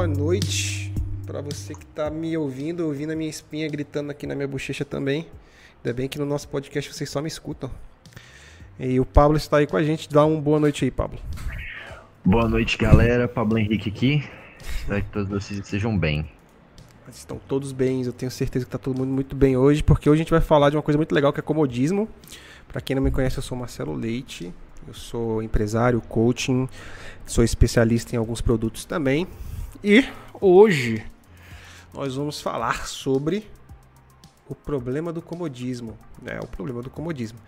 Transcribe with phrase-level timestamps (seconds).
[0.00, 0.90] boa noite
[1.26, 4.82] para você que está me ouvindo, ouvindo a minha espinha gritando aqui na minha bochecha
[4.82, 5.26] também.
[5.76, 7.70] Ainda bem que no nosso podcast vocês só me escutam.
[8.78, 10.08] E o Pablo está aí com a gente.
[10.08, 11.18] Dá uma boa noite aí, Pablo.
[12.24, 13.28] Boa noite, galera.
[13.28, 14.24] Pablo Henrique aqui.
[14.78, 16.26] Espero que todos vocês estejam bem.
[17.12, 20.22] Estão todos bem, eu tenho certeza que está todo mundo muito bem hoje, porque hoje
[20.22, 22.08] a gente vai falar de uma coisa muito legal que é comodismo.
[22.66, 24.50] Para quem não me conhece, eu sou Marcelo Leite,
[24.88, 26.66] eu sou empresário, coaching,
[27.26, 29.28] sou especialista em alguns produtos também.
[29.82, 30.06] E
[30.40, 31.02] hoje
[31.92, 33.44] nós vamos falar sobre
[34.46, 35.98] o problema do comodismo.
[36.20, 36.38] Né?
[36.42, 37.38] O problema do comodismo.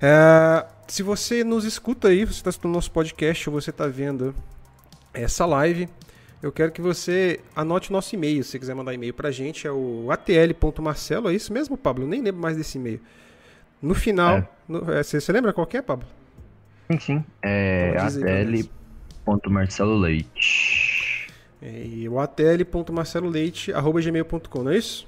[0.00, 4.34] É, se você nos escuta aí, você está escutando nosso podcast ou você está vendo
[5.12, 5.86] essa live,
[6.42, 8.42] eu quero que você anote o nosso e-mail.
[8.42, 11.28] Se você quiser mandar e-mail para a gente, é o atl.marcelo.
[11.28, 12.04] É isso mesmo, Pablo?
[12.04, 13.02] Eu nem lembro mais desse e-mail.
[13.82, 14.48] No final, é.
[14.66, 16.06] No, é, você, você, lembra qual é, Pablo?
[16.90, 17.22] Sim, sim.
[17.42, 20.85] É atl.marceloleite.
[21.66, 25.04] É, e o atl.marceloleite.gmail.com, não é isso?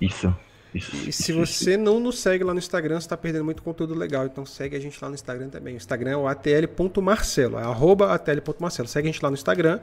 [0.00, 0.32] Isso.
[0.72, 3.94] Isso, e se você não nos segue lá no Instagram, você está perdendo muito conteúdo
[3.94, 4.26] legal.
[4.26, 5.74] Então segue a gente lá no Instagram também.
[5.74, 8.88] O Instagram é o atl.marcelo, é arroba atl.marcelo.
[8.88, 9.78] Segue a gente lá no Instagram,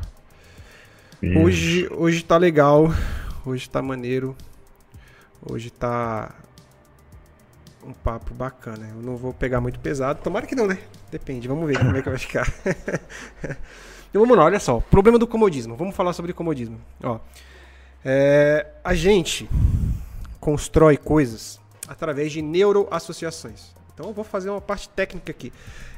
[1.34, 2.94] Hoje, hoje tá legal,
[3.44, 4.36] hoje tá maneiro,
[5.42, 6.36] hoje tá
[7.84, 8.88] um papo bacana.
[8.96, 10.22] Eu não vou pegar muito pesado.
[10.22, 10.78] Tomara que não, né?
[11.10, 12.48] Depende, vamos ver como é que vai ficar.
[13.42, 14.80] então vamos lá, olha só.
[14.80, 15.76] Problema do comodismo.
[15.76, 16.80] Vamos falar sobre comodismo.
[17.04, 17.20] Ó,
[18.04, 19.50] é, a gente
[20.40, 23.74] constrói coisas através de neuroassociações.
[23.96, 25.52] Então eu vou fazer uma parte técnica aqui.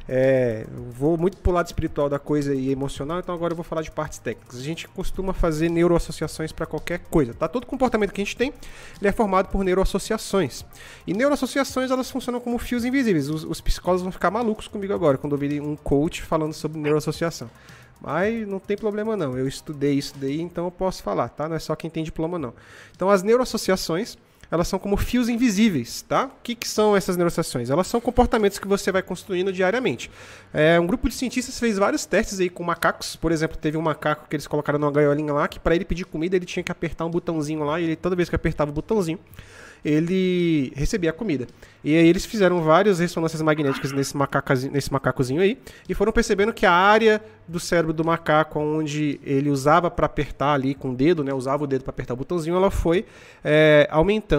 [0.09, 3.81] É, vou muito pro lado espiritual da coisa e emocional, então agora eu vou falar
[3.81, 4.57] de partes técnicas.
[4.57, 7.47] A gente costuma fazer neuroassociações para qualquer coisa, tá?
[7.47, 8.53] Todo comportamento que a gente tem,
[9.00, 10.66] ele é formado por neuroassociações.
[11.06, 13.29] E neuroassociações, elas funcionam como fios invisíveis.
[13.29, 17.50] Os, os psicólogos vão ficar malucos comigo agora quando ouvirem um coach falando sobre neuroassociação.
[18.00, 21.50] Mas não tem problema não, eu estudei isso daí, então eu posso falar, tá?
[21.50, 22.53] Não é só quem tem diploma não.
[22.95, 24.18] Então as neuroassociações
[24.49, 26.25] elas são como fios invisíveis, tá?
[26.25, 27.69] O que, que são essas negociações?
[27.69, 30.09] Elas são comportamentos que você vai construindo diariamente.
[30.53, 33.15] É, um grupo de cientistas fez vários testes aí com macacos.
[33.15, 36.05] Por exemplo, teve um macaco que eles colocaram numa gaiolinha lá, que para ele pedir
[36.05, 38.73] comida ele tinha que apertar um botãozinho lá, e ele, toda vez que apertava o
[38.73, 39.19] botãozinho,
[39.83, 41.47] ele recebia a comida.
[41.83, 44.15] E aí eles fizeram várias ressonâncias magnéticas nesse,
[44.69, 49.49] nesse macacozinho aí e foram percebendo que a área do cérebro do macaco onde ele
[49.49, 52.57] usava para apertar ali com o dedo, né, usava o dedo para apertar o botãozinho,
[52.57, 53.05] ela foi
[53.43, 54.36] é, aumentando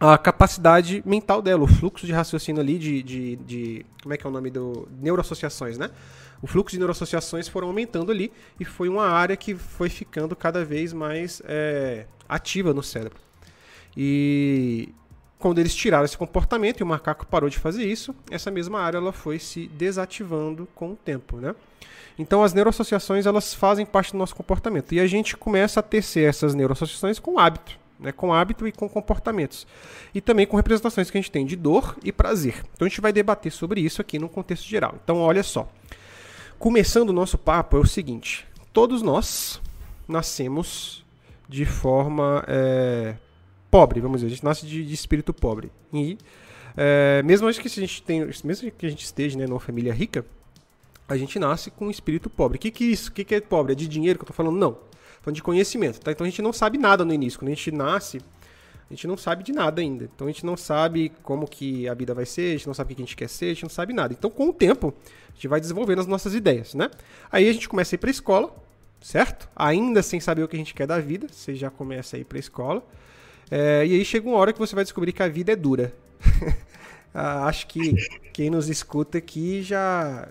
[0.00, 4.26] a capacidade mental dela, o fluxo de raciocínio ali de, de, de, como é que
[4.26, 5.90] é o nome do neuroassociações, né?
[6.40, 8.30] O fluxo de neuroassociações foram aumentando ali
[8.60, 13.18] e foi uma área que foi ficando cada vez mais é, ativa no cérebro.
[13.96, 14.94] E
[15.36, 18.98] quando eles tiraram esse comportamento e o macaco parou de fazer isso, essa mesma área
[18.98, 21.56] ela foi se desativando com o tempo, né?
[22.16, 26.28] Então as neuroassociações elas fazem parte do nosso comportamento e a gente começa a tecer
[26.28, 28.12] essas neuroassociações com hábito, né?
[28.12, 29.66] Com hábito e com comportamentos
[30.14, 32.64] e também com representações que a gente tem de dor e prazer.
[32.74, 34.94] Então a gente vai debater sobre isso aqui no contexto geral.
[35.02, 35.68] Então olha só,
[36.58, 39.60] começando o nosso papo é o seguinte: todos nós
[40.06, 41.04] nascemos
[41.48, 43.16] de forma é,
[43.70, 45.70] pobre, vamos dizer, a gente nasce de, de espírito pobre.
[45.92, 46.18] E
[46.76, 50.24] é, mesmo que a gente tem, mesmo que a gente esteja né, numa família rica,
[51.08, 52.56] a gente nasce com um espírito pobre.
[52.56, 53.10] O que, que é isso?
[53.10, 53.72] O que, que é pobre?
[53.72, 54.56] É de dinheiro que eu tô falando?
[54.56, 54.76] Não.
[55.28, 56.10] Falando de conhecimento, tá?
[56.10, 57.38] Então a gente não sabe nada no início.
[57.38, 60.04] Quando a gente nasce, a gente não sabe de nada ainda.
[60.04, 62.94] Então a gente não sabe como que a vida vai ser, a gente não sabe
[62.94, 64.14] o que a gente quer ser, a gente não sabe nada.
[64.14, 64.94] Então com o tempo,
[65.28, 66.90] a gente vai desenvolvendo as nossas ideias, né?
[67.30, 68.50] Aí a gente começa a ir pra escola,
[69.02, 69.50] certo?
[69.54, 72.24] Ainda sem saber o que a gente quer da vida, você já começa a ir
[72.24, 72.82] pra escola.
[73.50, 75.92] É, e aí chega uma hora que você vai descobrir que a vida é dura.
[77.12, 77.94] Ah, acho que
[78.32, 80.28] quem nos escuta aqui já,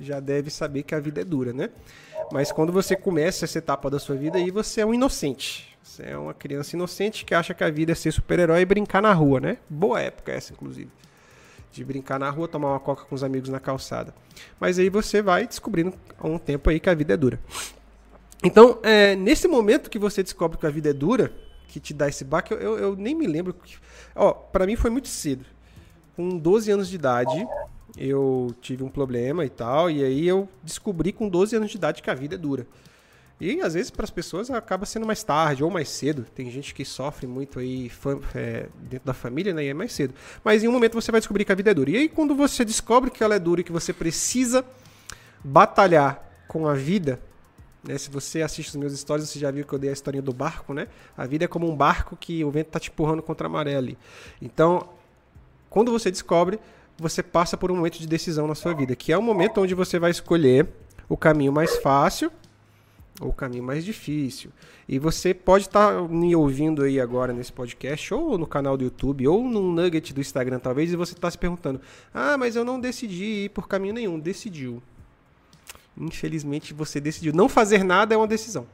[0.00, 1.70] já deve saber que a vida é dura, né?
[2.32, 5.76] Mas quando você começa essa etapa da sua vida aí, você é um inocente.
[5.82, 9.02] Você é uma criança inocente que acha que a vida é ser super-herói e brincar
[9.02, 9.58] na rua, né?
[9.68, 10.90] Boa época essa, inclusive.
[11.72, 14.14] De brincar na rua, tomar uma coca com os amigos na calçada.
[14.60, 17.40] Mas aí você vai descobrindo há um tempo aí que a vida é dura.
[18.42, 21.32] Então, é, nesse momento que você descobre que a vida é dura,
[21.66, 23.54] que te dá esse baque, eu, eu, eu nem me lembro.
[24.14, 25.44] Ó, para mim foi muito cedo.
[26.16, 27.46] Com 12 anos de idade,
[27.96, 32.02] eu tive um problema e tal, e aí eu descobri com 12 anos de idade
[32.02, 32.66] que a vida é dura.
[33.40, 36.26] E às vezes para as pessoas acaba sendo mais tarde ou mais cedo.
[36.34, 37.90] Tem gente que sofre muito aí
[38.34, 39.64] é, dentro da família, né?
[39.64, 40.12] E é mais cedo.
[40.44, 41.90] Mas em um momento você vai descobrir que a vida é dura.
[41.90, 44.62] E aí quando você descobre que ela é dura e que você precisa
[45.42, 47.18] batalhar com a vida,
[47.82, 47.96] né?
[47.96, 50.34] Se você assiste os meus stories, você já viu que eu dei a historinha do
[50.34, 50.88] barco, né?
[51.16, 53.74] A vida é como um barco que o vento está te empurrando contra a maré
[53.74, 53.96] ali.
[54.42, 54.86] Então,
[55.70, 56.60] quando você descobre,
[57.00, 59.74] você passa por um momento de decisão na sua vida, que é o momento onde
[59.74, 60.68] você vai escolher
[61.08, 62.30] o caminho mais fácil
[63.20, 64.50] ou o caminho mais difícil.
[64.88, 68.84] E você pode estar tá me ouvindo aí agora nesse podcast, ou no canal do
[68.84, 71.80] YouTube, ou num nugget do Instagram, talvez, e você está se perguntando:
[72.12, 74.18] ah, mas eu não decidi ir por caminho nenhum.
[74.18, 74.82] Decidiu.
[75.98, 77.32] Infelizmente você decidiu.
[77.32, 78.66] Não fazer nada é uma decisão.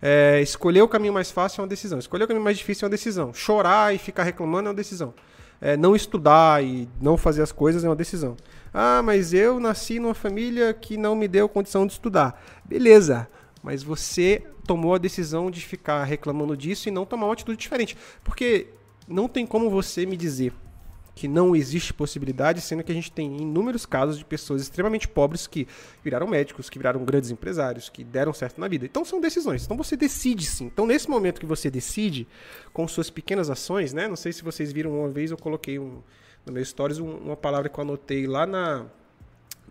[0.00, 1.98] É, escolher o caminho mais fácil é uma decisão.
[1.98, 3.32] Escolher o caminho mais difícil é uma decisão.
[3.32, 5.14] Chorar e ficar reclamando é uma decisão.
[5.60, 8.36] É, não estudar e não fazer as coisas é uma decisão.
[8.72, 12.40] Ah, mas eu nasci numa família que não me deu condição de estudar.
[12.64, 13.28] Beleza,
[13.62, 17.96] mas você tomou a decisão de ficar reclamando disso e não tomar uma atitude diferente.
[18.22, 18.68] Porque
[19.08, 20.52] não tem como você me dizer
[21.18, 25.48] que não existe possibilidade, sendo que a gente tem inúmeros casos de pessoas extremamente pobres
[25.48, 25.66] que
[26.04, 28.84] viraram médicos, que viraram grandes empresários, que deram certo na vida.
[28.84, 29.64] Então são decisões.
[29.64, 30.66] Então você decide sim.
[30.66, 32.28] Então nesse momento que você decide,
[32.72, 34.06] com suas pequenas ações, né?
[34.06, 36.00] Não sei se vocês viram uma vez, eu coloquei um,
[36.46, 38.86] no meu stories um, uma palavra que eu anotei lá na,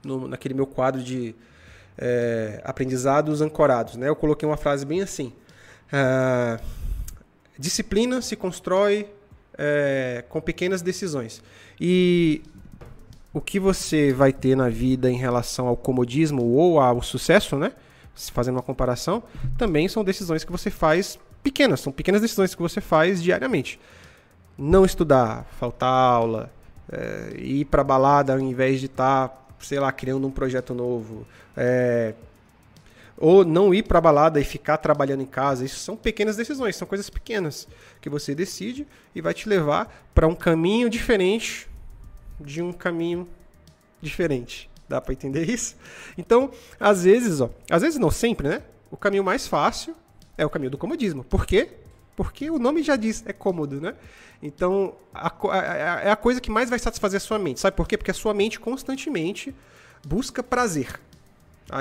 [0.04, 1.34] no, naquele meu quadro de
[1.98, 4.10] é, aprendizados ancorados, né?
[4.10, 5.32] Eu coloquei uma frase bem assim.
[5.94, 6.62] Uh,
[7.58, 9.10] disciplina se constrói
[9.58, 11.42] é, com pequenas decisões.
[11.80, 12.42] E
[13.34, 17.72] o que você vai ter na vida em relação ao comodismo ou ao sucesso, né?
[18.34, 19.22] Fazendo uma comparação,
[19.58, 23.80] também são decisões que você faz pequenas, são pequenas decisões que você faz diariamente.
[24.58, 26.52] Não estudar, faltar aula,
[26.92, 31.28] é, ir para balada ao invés de estar, tá, sei lá, criando um projeto novo,
[31.56, 32.16] é,
[33.18, 35.66] ou não ir para balada e ficar trabalhando em casa.
[35.66, 37.68] Isso são pequenas decisões, são coisas pequenas
[38.00, 41.68] que você decide e vai te levar para um caminho diferente
[42.40, 43.28] de um caminho
[44.02, 44.70] diferente.
[44.88, 45.76] Dá para entender isso?
[46.18, 48.64] Então, às vezes, ó, às vezes não sempre, né?
[48.90, 49.96] O caminho mais fácil
[50.38, 51.24] é o caminho do comodismo.
[51.24, 51.72] Por quê?
[52.16, 53.96] Porque o nome já diz, é cômodo, né?
[54.42, 57.60] Então, a, a, a, é a coisa que mais vai satisfazer a sua mente.
[57.60, 57.98] Sabe por quê?
[57.98, 59.54] Porque a sua mente constantemente
[60.06, 61.00] busca prazer.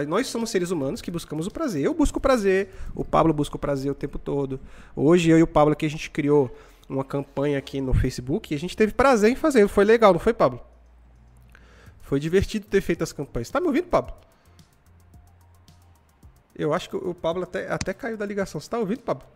[0.09, 1.85] Nós somos seres humanos que buscamos o prazer.
[1.85, 4.61] Eu busco o prazer, o Pablo busca o prazer o tempo todo.
[4.95, 6.55] Hoje eu e o Pablo aqui a gente criou
[6.89, 9.67] uma campanha aqui no Facebook e a gente teve prazer em fazer.
[9.69, 10.61] Foi legal, não foi, Pablo?
[12.01, 13.51] Foi divertido ter feito as campanhas.
[13.51, 14.15] Tá me ouvindo, Pablo?
[16.55, 18.61] Eu acho que o Pablo até, até caiu da ligação.
[18.61, 19.27] Você tá ouvindo, Pablo?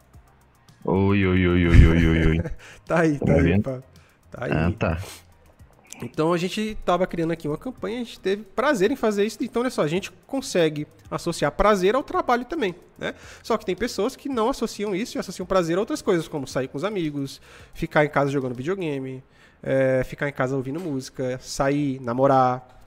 [0.84, 2.38] Oi, oi, oi, oi, oi, oi.
[2.86, 3.84] tá aí, tá, tá aí, Pablo.
[4.30, 4.52] Tá aí.
[4.52, 4.98] Ah, tá.
[6.02, 9.38] Então a gente estava criando aqui uma campanha, a gente teve prazer em fazer isso.
[9.40, 13.14] Então, olha só, a gente consegue associar prazer ao trabalho também, né?
[13.42, 16.46] Só que tem pessoas que não associam isso e associam prazer a outras coisas, como
[16.46, 17.40] sair com os amigos,
[17.74, 19.22] ficar em casa jogando videogame,
[19.62, 22.82] é, ficar em casa ouvindo música, sair, namorar,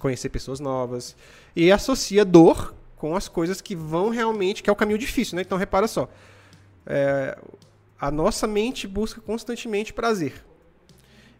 [0.00, 1.16] conhecer pessoas novas.
[1.54, 5.42] E associa dor com as coisas que vão realmente, que é o caminho difícil, né?
[5.42, 6.08] Então repara só.
[6.86, 7.36] É,
[8.00, 10.44] a nossa mente busca constantemente prazer.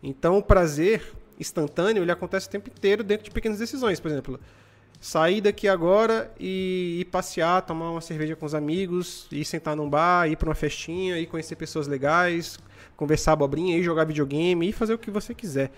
[0.09, 1.03] Então, o prazer
[1.39, 3.99] instantâneo ele acontece o tempo inteiro dentro de pequenas decisões.
[3.99, 4.41] Por exemplo,
[5.01, 9.91] sair daqui agora e ir passear, tomar uma cerveja com os amigos, ir sentar num
[9.91, 12.57] bar, ir para uma festinha, ir conhecer pessoas legais,
[12.97, 15.73] conversar abobrinha, ir jogar videogame, ir fazer o que você quiser.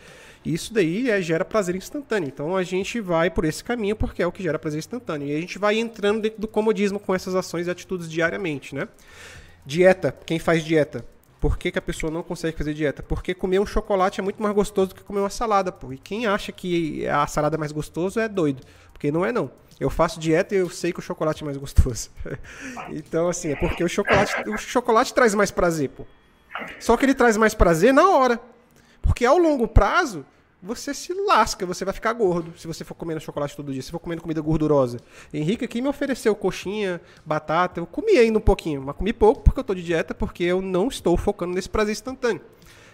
[0.44, 2.28] Isso daí é, gera prazer instantâneo.
[2.28, 5.26] Então a gente vai por esse caminho porque é o que gera prazer instantâneo.
[5.28, 8.88] E a gente vai entrando dentro do comodismo com essas ações e atitudes diariamente, né?
[9.64, 11.04] Dieta, quem faz dieta?
[11.40, 13.02] Por que, que, a pessoa não consegue fazer dieta?
[13.02, 15.92] Porque comer um chocolate é muito mais gostoso do que comer uma salada, pô.
[15.92, 18.62] E quem acha que a salada é mais gostoso é doido.
[18.92, 19.50] Porque não é não.
[19.78, 22.10] Eu faço dieta e eu sei que o chocolate é mais gostoso.
[22.90, 26.04] então, assim, é porque o chocolate, o chocolate traz mais prazer, pô.
[26.80, 28.40] Só que ele traz mais prazer na hora.
[29.00, 30.26] Porque ao longo prazo,
[30.60, 33.90] você se lasca, você vai ficar gordo se você for comendo chocolate todo dia, se
[33.90, 34.98] for comendo comida gordurosa.
[35.32, 39.60] Henrique aqui me ofereceu coxinha, batata, eu comi ainda um pouquinho, mas comi pouco porque
[39.60, 42.40] eu estou de dieta, porque eu não estou focando nesse prazer instantâneo.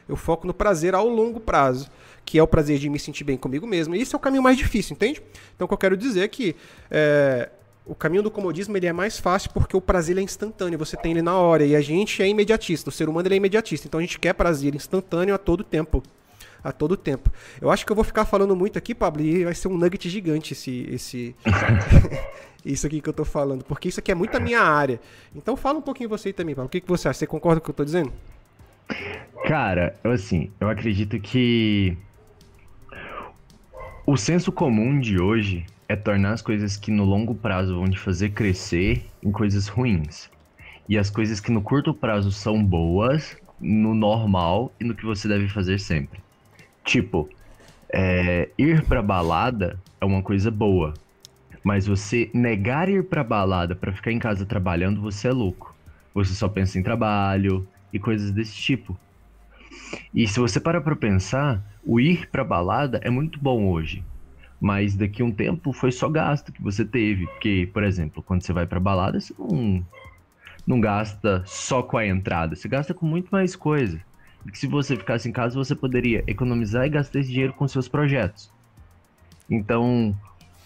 [0.07, 1.89] Eu foco no prazer ao longo prazo,
[2.27, 3.95] que é o prazer de me sentir bem comigo mesmo.
[3.95, 5.23] E esse é o caminho mais difícil, entende?
[5.55, 6.55] Então o que eu quero dizer é que
[6.91, 7.49] é,
[7.87, 11.13] o caminho do comodismo ele é mais fácil porque o prazer é instantâneo, você tem
[11.13, 14.03] ele na hora, e a gente é imediatista, o ser humano é imediatista, então a
[14.03, 16.03] gente quer prazer instantâneo a todo tempo.
[16.65, 17.31] A todo tempo.
[17.61, 20.09] Eu acho que eu vou ficar falando muito aqui, Pablo, e vai ser um nugget
[20.09, 21.37] gigante esse, esse
[22.65, 24.99] isso aqui que eu tô falando, porque isso aqui é muito a minha área.
[25.37, 26.67] Então fala um pouquinho você também, Pablo.
[26.67, 27.19] O que, que você acha?
[27.19, 28.13] Você concorda com o que eu tô dizendo?
[29.47, 31.97] Cara, eu assim, eu acredito que
[34.07, 37.99] o senso comum de hoje é tornar as coisas que no longo prazo vão te
[37.99, 40.31] fazer crescer em coisas ruins.
[40.89, 45.29] E as coisas que no curto prazo são boas, no normal e no que você
[45.29, 46.24] deve fazer sempre.
[46.85, 47.29] Tipo,
[47.93, 50.95] é, ir pra balada é uma coisa boa.
[51.65, 55.75] Mas você negar ir pra balada para ficar em casa trabalhando, você é louco.
[56.15, 58.99] Você só pensa em trabalho e coisas desse tipo.
[60.13, 64.05] E se você parar pra pensar, o ir pra balada é muito bom hoje.
[64.61, 67.27] Mas daqui um tempo foi só gasto que você teve.
[67.27, 69.85] Porque, por exemplo, quando você vai pra balada, você não,
[70.67, 74.01] não gasta só com a entrada, você gasta com muito mais coisa.
[74.47, 77.67] E que se você ficasse em casa, você poderia economizar e gastar esse dinheiro com
[77.67, 78.51] seus projetos.
[79.51, 80.15] Então,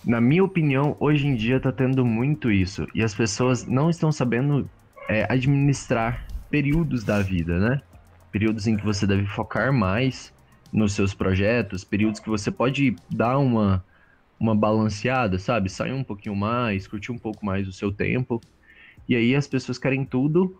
[0.04, 2.86] na minha opinião, hoje em dia tá tendo muito isso.
[2.94, 4.68] E as pessoas não estão sabendo
[5.08, 7.82] é, administrar períodos da vida, né?
[8.32, 10.32] Períodos em que você deve focar mais
[10.72, 13.84] nos seus projetos, períodos que você pode dar uma,
[14.38, 15.68] uma balanceada, sabe?
[15.68, 18.40] Sair um pouquinho mais, curtir um pouco mais o seu tempo.
[19.08, 20.56] E aí as pessoas querem tudo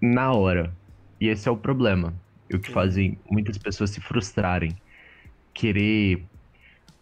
[0.00, 0.74] na hora.
[1.20, 2.14] E esse é o problema.
[2.52, 4.76] E o que fazem muitas pessoas se frustrarem.
[5.54, 6.22] Querer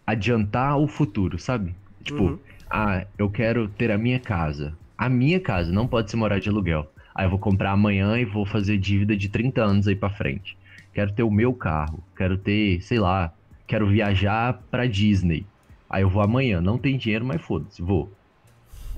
[0.05, 1.75] adiantar o futuro, sabe?
[2.03, 2.39] Tipo, uhum.
[2.69, 4.77] ah, eu quero ter a minha casa.
[4.97, 6.91] A minha casa não pode ser morar de aluguel.
[7.13, 10.57] Aí eu vou comprar amanhã e vou fazer dívida de 30 anos aí para frente.
[10.93, 13.33] Quero ter o meu carro, quero ter, sei lá,
[13.65, 15.45] quero viajar para Disney.
[15.89, 18.11] Aí eu vou amanhã, não tem dinheiro, mas foda-se, vou.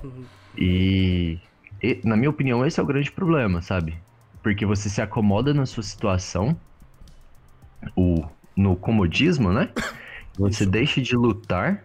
[0.03, 0.23] Uhum.
[0.57, 1.39] E,
[1.81, 3.95] e, na minha opinião, esse é o grande problema, sabe?
[4.43, 6.55] Porque você se acomoda na sua situação,
[7.95, 8.23] o,
[8.55, 9.69] no comodismo, né?
[10.37, 11.83] Você deixa de lutar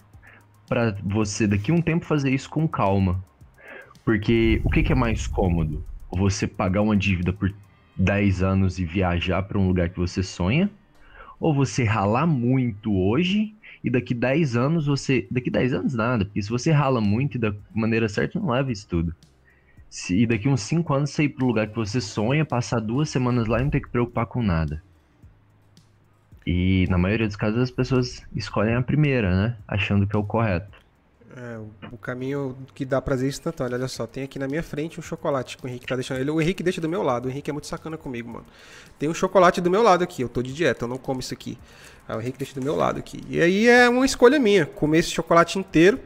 [0.68, 3.24] para você daqui a um tempo fazer isso com calma.
[4.04, 5.84] Porque o que, que é mais cômodo?
[6.10, 7.54] Você pagar uma dívida por
[7.96, 10.70] 10 anos e viajar para um lugar que você sonha?
[11.38, 15.26] Ou você ralar muito hoje e daqui 10 anos você.
[15.30, 18.72] Daqui 10 anos nada, porque se você rala muito e da maneira certa, não leva
[18.72, 19.14] isso tudo.
[20.10, 23.08] E daqui uns 5 anos você ir para o lugar que você sonha, passar duas
[23.08, 24.82] semanas lá e não ter que preocupar com nada.
[26.46, 29.56] E na maioria dos casos as pessoas escolhem a primeira, né?
[29.66, 30.78] Achando que é o correto.
[31.36, 33.76] É, o, o, caminho que dá prazer instantâneo.
[33.76, 36.20] Olha só, tem aqui na minha frente um chocolate que o Henrique tá deixando.
[36.20, 37.26] Ele, o Henrique deixa do meu lado.
[37.26, 38.46] O Henrique é muito sacana comigo, mano.
[38.98, 40.22] Tem um chocolate do meu lado aqui.
[40.22, 41.58] Eu tô de dieta, eu não como isso aqui.
[42.08, 43.22] Aí o Henrique deixa do meu lado aqui.
[43.28, 46.00] E aí é uma escolha minha, comer esse chocolate inteiro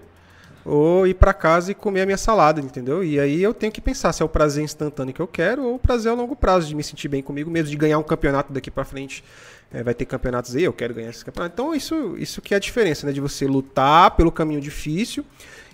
[0.64, 3.02] ou ir para casa e comer a minha salada, entendeu?
[3.02, 5.74] E aí eu tenho que pensar se é o prazer instantâneo que eu quero ou
[5.74, 8.52] o prazer a longo prazo de me sentir bem comigo mesmo, de ganhar um campeonato
[8.52, 9.24] daqui para frente
[9.72, 11.54] é, vai ter campeonatos aí, eu quero ganhar esse campeonato.
[11.54, 13.12] Então, isso, isso que é a diferença, né?
[13.12, 15.24] De você lutar pelo caminho difícil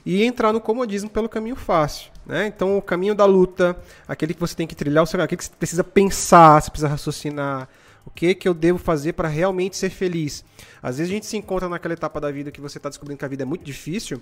[0.06, 2.10] e entrar no comodismo pelo caminho fácil.
[2.24, 2.46] Né?
[2.46, 3.76] Então, o caminho da luta,
[4.06, 7.68] aquele que você tem que trilhar, aquele que você precisa pensar, você precisa raciocinar,
[8.08, 10.42] o que, que eu devo fazer para realmente ser feliz?
[10.82, 13.24] Às vezes a gente se encontra naquela etapa da vida que você está descobrindo que
[13.24, 14.20] a vida é muito difícil,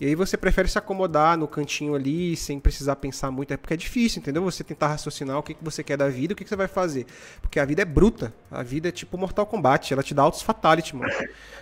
[0.00, 3.52] e aí você prefere se acomodar no cantinho ali, sem precisar pensar muito.
[3.52, 4.42] É porque é difícil, entendeu?
[4.42, 6.66] Você tentar raciocinar o que, que você quer da vida, o que, que você vai
[6.66, 7.06] fazer.
[7.40, 8.34] Porque a vida é bruta.
[8.50, 11.12] A vida é tipo Mortal Kombat, ela te dá autos fatality, mano.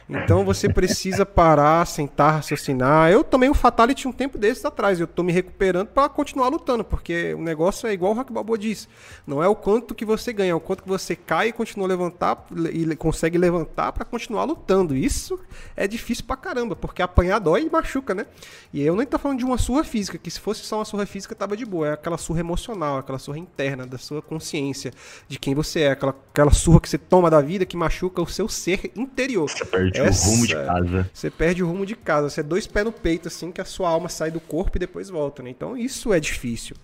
[0.09, 3.11] Então você precisa parar, sentar, raciocinar.
[3.11, 6.85] Eu tomei um fatality um tempo desses atrás, eu tô me recuperando para continuar lutando,
[6.85, 8.88] porque o negócio é igual o Rock Balboa diz.
[9.26, 11.65] Não é o quanto que você ganha, é o quanto que você cai e continua
[11.85, 14.96] a levantar e consegue levantar para continuar lutando.
[14.96, 15.38] Isso
[15.76, 18.26] é difícil pra caramba, porque apanhar dói e machuca, né?
[18.73, 21.06] E eu nem tô falando de uma surra física, que se fosse só uma surra
[21.06, 21.88] física tava de boa.
[21.88, 24.92] É aquela surra emocional, aquela surra interna da sua consciência,
[25.28, 28.26] de quem você é, aquela, aquela surra que você toma da vida que machuca o
[28.26, 29.49] seu ser interior.
[29.49, 31.11] Você perde Essa, o rumo de casa.
[31.12, 32.30] Você perde o rumo de casa.
[32.30, 34.80] Você é dois pés no peito, assim, que a sua alma sai do corpo e
[34.80, 35.50] depois volta, né?
[35.50, 36.76] Então isso é difícil.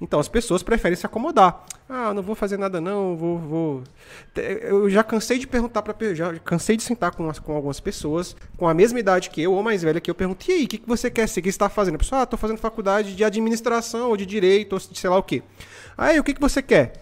[0.00, 1.64] Então as pessoas preferem se acomodar.
[1.92, 3.82] Ah, não vou fazer nada não, vou, vou.
[4.36, 8.68] Eu já cansei de perguntar para já cansei de sentar com, com algumas pessoas com
[8.68, 10.78] a mesma idade que eu ou mais velha que eu pergunto: "E aí, o que,
[10.78, 11.40] que você quer ser?
[11.40, 14.74] O que está fazendo?" A pessoa: "Ah, tô fazendo faculdade de administração ou de direito,
[14.74, 15.42] ou de sei lá o quê."
[15.98, 16.92] Aí, o que que você quer?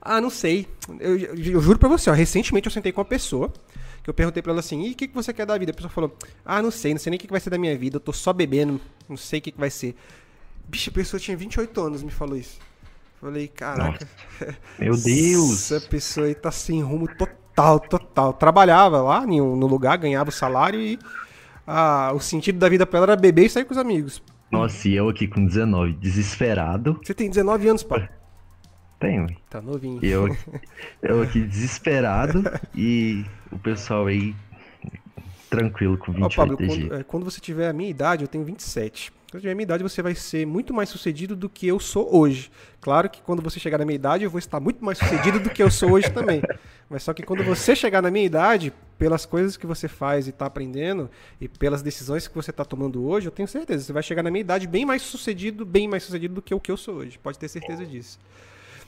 [0.00, 0.68] Ah, não sei.
[1.00, 3.52] Eu, eu, eu juro para você, ó, recentemente eu sentei com uma pessoa
[4.00, 5.74] que eu perguntei para ela assim: "E o que que você quer da vida?" A
[5.74, 7.76] pessoa falou: "Ah, não sei, não sei nem o que, que vai ser da minha
[7.76, 9.96] vida, eu tô só bebendo, não sei o que, que vai ser."
[10.68, 12.60] Bicho, a pessoa tinha 28 anos, me falou isso.
[13.24, 14.06] Falei, caraca.
[14.38, 14.58] Nossa.
[14.78, 15.72] Meu Deus!
[15.72, 18.34] Essa pessoa aí tá sem rumo total, total.
[18.34, 20.98] Trabalhava lá no lugar, ganhava o salário e
[21.66, 24.22] ah, o sentido da vida pra ela era beber e sair com os amigos.
[24.50, 27.00] Nossa, e eu aqui com 19, desesperado.
[27.02, 28.10] Você tem 19 anos, pai?
[29.00, 29.26] Tenho.
[29.48, 30.00] Tá novinho.
[30.04, 30.28] E eu,
[31.00, 34.36] eu aqui desesperado e o pessoal aí
[35.48, 38.44] tranquilo com 28 Ó, Pablo, quando, é, quando você tiver a minha idade, eu tenho
[38.44, 39.10] 27.
[39.34, 42.52] Quando tiver minha idade, você vai ser muito mais sucedido do que eu sou hoje.
[42.80, 45.50] Claro que quando você chegar na minha idade, eu vou estar muito mais sucedido do
[45.50, 46.40] que eu sou hoje também.
[46.88, 50.30] Mas só que quando você chegar na minha idade, pelas coisas que você faz e
[50.30, 51.10] está aprendendo,
[51.40, 54.30] e pelas decisões que você está tomando hoje, eu tenho certeza, você vai chegar na
[54.30, 57.18] minha idade bem mais sucedido, bem mais sucedido do que o que eu sou hoje.
[57.18, 58.20] Pode ter certeza disso.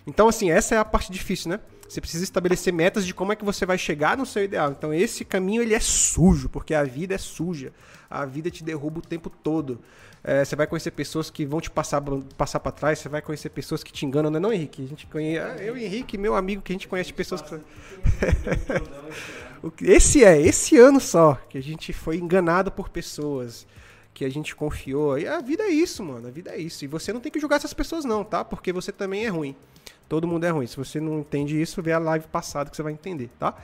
[0.06, 1.60] Então, assim, essa é a parte difícil, né?
[1.88, 4.70] Você precisa estabelecer metas de como é que você vai chegar no seu ideal.
[4.70, 7.72] Então, esse caminho ele é sujo, porque a vida é suja.
[8.10, 9.80] A vida te derruba o tempo todo.
[10.22, 12.02] É, você vai conhecer pessoas que vão te passar
[12.36, 12.98] passar para trás.
[12.98, 14.82] Você vai conhecer pessoas que te enganam, não é não, Henrique?
[14.84, 17.42] A gente conhece, ah, eu Henrique, meu amigo, que a gente conhece pessoas
[19.76, 23.66] que esse é esse ano só que a gente foi enganado por pessoas
[24.12, 25.18] que a gente confiou.
[25.18, 26.26] E a vida é isso, mano.
[26.26, 26.84] A vida é isso.
[26.84, 28.44] E você não tem que julgar essas pessoas não, tá?
[28.44, 29.54] Porque você também é ruim.
[30.08, 30.66] Todo mundo é ruim.
[30.66, 33.54] Se você não entende isso, vê a live passada que você vai entender, tá?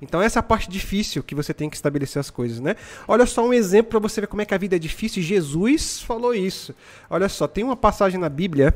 [0.00, 2.74] Então essa é a parte difícil que você tem que estabelecer as coisas, né?
[3.06, 5.22] Olha só um exemplo para você ver como é que a vida é difícil.
[5.22, 6.74] Jesus falou isso.
[7.08, 8.74] Olha só, tem uma passagem na Bíblia,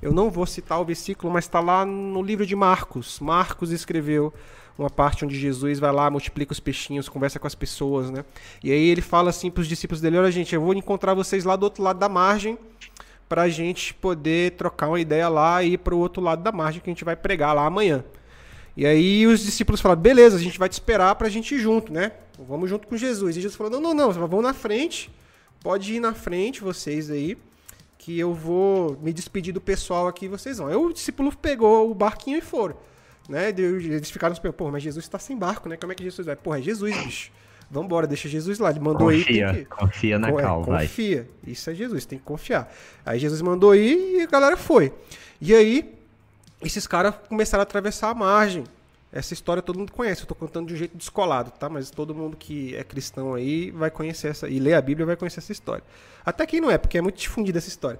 [0.00, 3.20] eu não vou citar o versículo, mas está lá no livro de Marcos.
[3.20, 4.32] Marcos escreveu
[4.78, 8.24] uma parte onde Jesus vai lá, multiplica os peixinhos, conversa com as pessoas, né?
[8.62, 11.44] E aí ele fala assim para os discípulos dele: Olha, gente, eu vou encontrar vocês
[11.44, 12.58] lá do outro lado da margem
[13.28, 16.52] para a gente poder trocar uma ideia lá e ir para o outro lado da
[16.52, 18.04] margem que a gente vai pregar lá amanhã.
[18.76, 21.58] E aí os discípulos falaram, beleza, a gente vai te esperar para a gente ir
[21.58, 22.12] junto, né?
[22.38, 23.36] Vamos junto com Jesus.
[23.36, 25.10] E Jesus falou, não, não, não, vão na frente,
[25.62, 27.38] pode ir na frente vocês aí,
[27.96, 30.66] que eu vou me despedir do pessoal aqui vocês vão.
[30.66, 32.76] Aí o discípulo pegou o barquinho e foram.
[33.28, 33.48] Né?
[33.48, 35.76] Eles ficaram pensando, pô, mas Jesus está sem barco, né?
[35.76, 36.36] Como é que Jesus vai?
[36.36, 37.32] Porra, é Jesus, bicho.
[37.74, 38.70] Vambora, deixa Jesus lá.
[38.70, 39.54] Ele mandou confia, ir.
[39.54, 39.64] Que...
[39.64, 40.86] Confia na cal, é, vai.
[40.86, 41.28] Confia.
[41.44, 42.72] Isso é Jesus, tem que confiar.
[43.04, 44.92] Aí Jesus mandou ir e a galera foi.
[45.40, 45.92] E aí,
[46.62, 48.62] esses caras começaram a atravessar a margem.
[49.10, 51.68] Essa história todo mundo conhece, eu tô contando de um jeito descolado, tá?
[51.68, 55.16] Mas todo mundo que é cristão aí vai conhecer essa, e lê a Bíblia vai
[55.16, 55.84] conhecer essa história.
[56.24, 57.98] Até quem não é, porque é muito difundida essa história.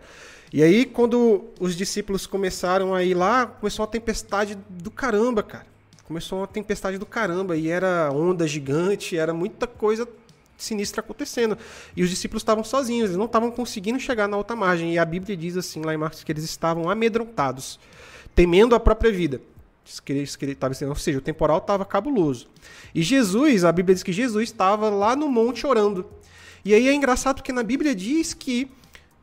[0.53, 5.74] E aí, quando os discípulos começaram a ir lá, começou uma tempestade do caramba, cara
[6.05, 10.07] começou uma tempestade do caramba e era onda gigante, era muita coisa
[10.57, 11.57] sinistra acontecendo.
[11.97, 14.93] E os discípulos estavam sozinhos, eles não estavam conseguindo chegar na outra margem.
[14.93, 17.79] E a Bíblia diz assim lá em Marcos que eles estavam amedrontados,
[18.35, 19.41] temendo a própria vida.
[20.89, 22.49] Ou seja, o temporal estava cabuloso.
[22.95, 26.07] E Jesus, a Bíblia diz que Jesus estava lá no monte orando.
[26.65, 28.71] E aí é engraçado porque na Bíblia diz que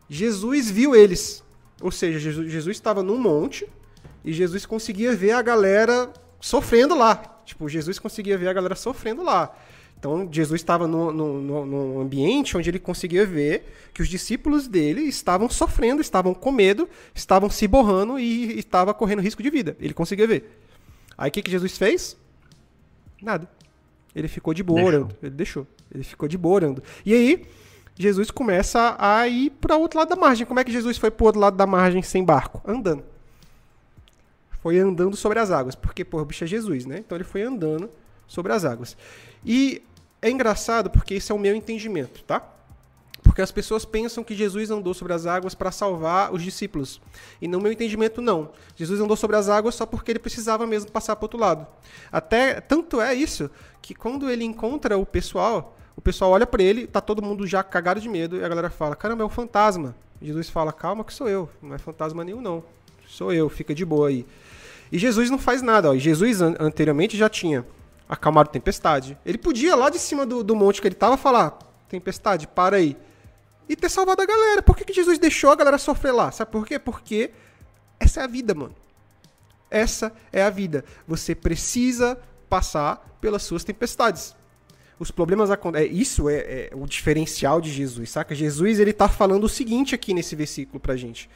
[0.07, 1.43] Jesus viu eles.
[1.81, 3.67] Ou seja, Jesus, Jesus estava num monte
[4.23, 7.39] e Jesus conseguia ver a galera sofrendo lá.
[7.45, 9.55] Tipo, Jesus conseguia ver a galera sofrendo lá.
[9.97, 16.01] Então, Jesus estava num ambiente onde ele conseguia ver que os discípulos dele estavam sofrendo,
[16.01, 19.77] estavam com medo, estavam se borrando e estava correndo risco de vida.
[19.79, 20.59] Ele conseguia ver.
[21.15, 22.17] Aí o que, que Jesus fez?
[23.21, 23.47] Nada.
[24.15, 24.99] Ele ficou de boa deixou.
[24.99, 25.15] orando.
[25.21, 25.67] Ele deixou.
[25.93, 26.83] Ele ficou de boa orando.
[27.05, 27.45] E aí,
[27.95, 30.47] Jesus começa a ir para o outro lado da margem.
[30.47, 32.59] Como é que Jesus foi para o outro lado da margem sem barco?
[32.65, 33.10] Andando
[34.61, 36.99] foi andando sobre as águas, porque, pô, o bicho é Jesus, né?
[36.99, 37.89] Então ele foi andando
[38.27, 38.95] sobre as águas.
[39.43, 39.83] E
[40.21, 42.47] é engraçado porque esse é o meu entendimento, tá?
[43.23, 47.01] Porque as pessoas pensam que Jesus andou sobre as águas para salvar os discípulos.
[47.41, 48.51] E no meu entendimento, não.
[48.75, 51.67] Jesus andou sobre as águas só porque ele precisava mesmo passar para outro lado.
[52.11, 53.49] Até tanto é isso
[53.81, 57.63] que quando ele encontra o pessoal, o pessoal olha para ele, tá todo mundo já
[57.63, 59.95] cagado de medo e a galera fala: "Caramba, é um fantasma".
[60.21, 62.63] Jesus fala: "Calma que sou eu, não é fantasma nenhum não.
[63.11, 64.25] Sou eu, fica de boa aí".
[64.91, 65.89] E Jesus não faz nada.
[65.89, 65.95] Ó.
[65.95, 67.65] Jesus an anteriormente já tinha
[68.07, 69.17] acalmado a tempestade.
[69.25, 72.97] Ele podia, lá de cima do, do monte que ele estava, falar: Tempestade, para aí.
[73.69, 74.61] E ter salvado a galera.
[74.61, 76.31] Por que, que Jesus deixou a galera sofrer lá?
[76.31, 76.77] Sabe por quê?
[76.77, 77.31] Porque
[77.99, 78.75] essa é a vida, mano.
[79.69, 80.83] Essa é a vida.
[81.07, 82.19] Você precisa
[82.49, 84.35] passar pelas suas tempestades.
[84.99, 85.87] Os problemas acontecem.
[85.87, 88.35] É, isso é, é, o diferencial de Jesus, saca?
[88.35, 91.29] Jesus ele tá falando o seguinte aqui nesse versículo pra gente.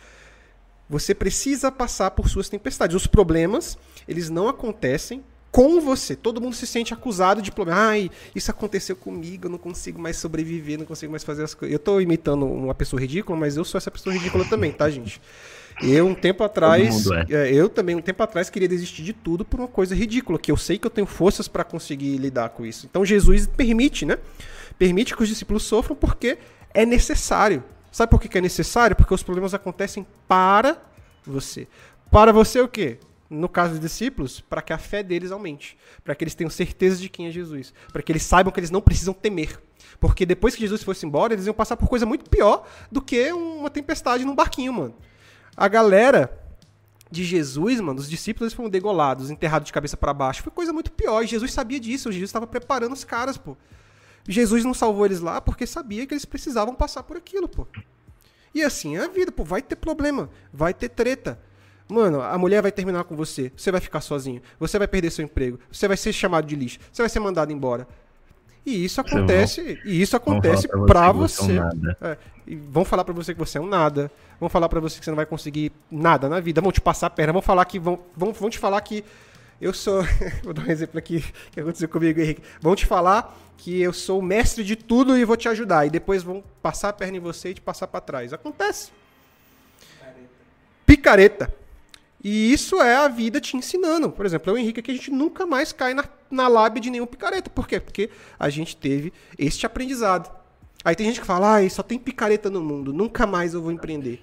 [0.89, 2.95] Você precisa passar por suas tempestades.
[2.95, 5.23] Os problemas, eles não acontecem
[5.55, 6.17] com você.
[6.17, 7.79] Todo mundo se sente acusado de problema.
[7.79, 11.71] Ai, isso aconteceu comigo, eu não consigo mais sobreviver, não consigo mais fazer as coisas.
[11.71, 15.21] Eu estou imitando uma pessoa ridícula, mas eu sou essa pessoa ridícula também, tá, gente?
[15.81, 17.25] Eu, um tempo atrás, é.
[17.29, 20.51] É, eu também, um tempo atrás, queria desistir de tudo por uma coisa ridícula, que
[20.51, 22.85] eu sei que eu tenho forças para conseguir lidar com isso.
[22.85, 24.17] Então Jesus permite, né?
[24.77, 26.37] Permite que os discípulos sofram porque
[26.73, 27.63] é necessário.
[27.95, 28.93] Sabe por que é necessário?
[28.93, 30.77] Porque os problemas acontecem para
[31.25, 31.65] você.
[32.12, 32.99] Para você o quê?
[33.29, 36.97] No caso dos discípulos, para que a fé deles aumente, para que eles tenham certeza
[36.97, 39.58] de quem é Jesus, para que eles saibam que eles não precisam temer.
[39.97, 43.31] Porque depois que Jesus fosse embora, eles iam passar por coisa muito pior do que
[43.31, 44.95] uma tempestade num barquinho, mano.
[45.55, 46.38] A galera
[47.10, 50.43] de Jesus, mano, os discípulos foram degolados, enterrados de cabeça para baixo.
[50.43, 51.23] Foi coisa muito pior.
[51.23, 52.12] E Jesus sabia disso.
[52.12, 53.55] Jesus estava preparando os caras, pô.
[54.27, 57.67] Jesus não salvou eles lá porque sabia que eles precisavam passar por aquilo, pô.
[58.53, 59.43] E assim é a vida, pô.
[59.43, 61.39] Vai ter problema, vai ter treta.
[61.88, 65.23] Mano, a mulher vai terminar com você, você vai ficar sozinho, você vai perder seu
[65.23, 67.88] emprego, você vai ser chamado de lixo, você vai ser mandado embora.
[68.65, 71.59] E isso acontece, vão, e isso acontece para você.
[71.59, 71.95] você.
[72.01, 72.17] É,
[72.71, 74.11] vão falar para você que você é um nada.
[74.39, 76.61] Vão falar para você que você não vai conseguir nada na vida.
[76.61, 77.31] Vão te passar a perna.
[77.31, 79.05] Vão falar que vão, vão, vão te falar que
[79.59, 80.03] eu sou.
[80.43, 82.41] Vou dar um exemplo aqui que aconteceu comigo, Henrique.
[82.59, 85.85] Vão te falar que eu sou o mestre de tudo e vou te ajudar.
[85.85, 88.33] E depois vão passar a perna em você e te passar para trás.
[88.33, 88.91] Acontece.
[90.85, 91.53] Picareta.
[92.23, 94.09] E isso é a vida te ensinando.
[94.09, 97.05] Por exemplo, o Henrique aqui, a gente nunca mais cai na, na lábia de nenhum
[97.05, 97.49] picareta.
[97.49, 97.79] Por quê?
[97.79, 100.29] Porque a gente teve este aprendizado.
[100.83, 103.71] Aí tem gente que fala, ah, só tem picareta no mundo, nunca mais eu vou
[103.71, 104.21] empreender.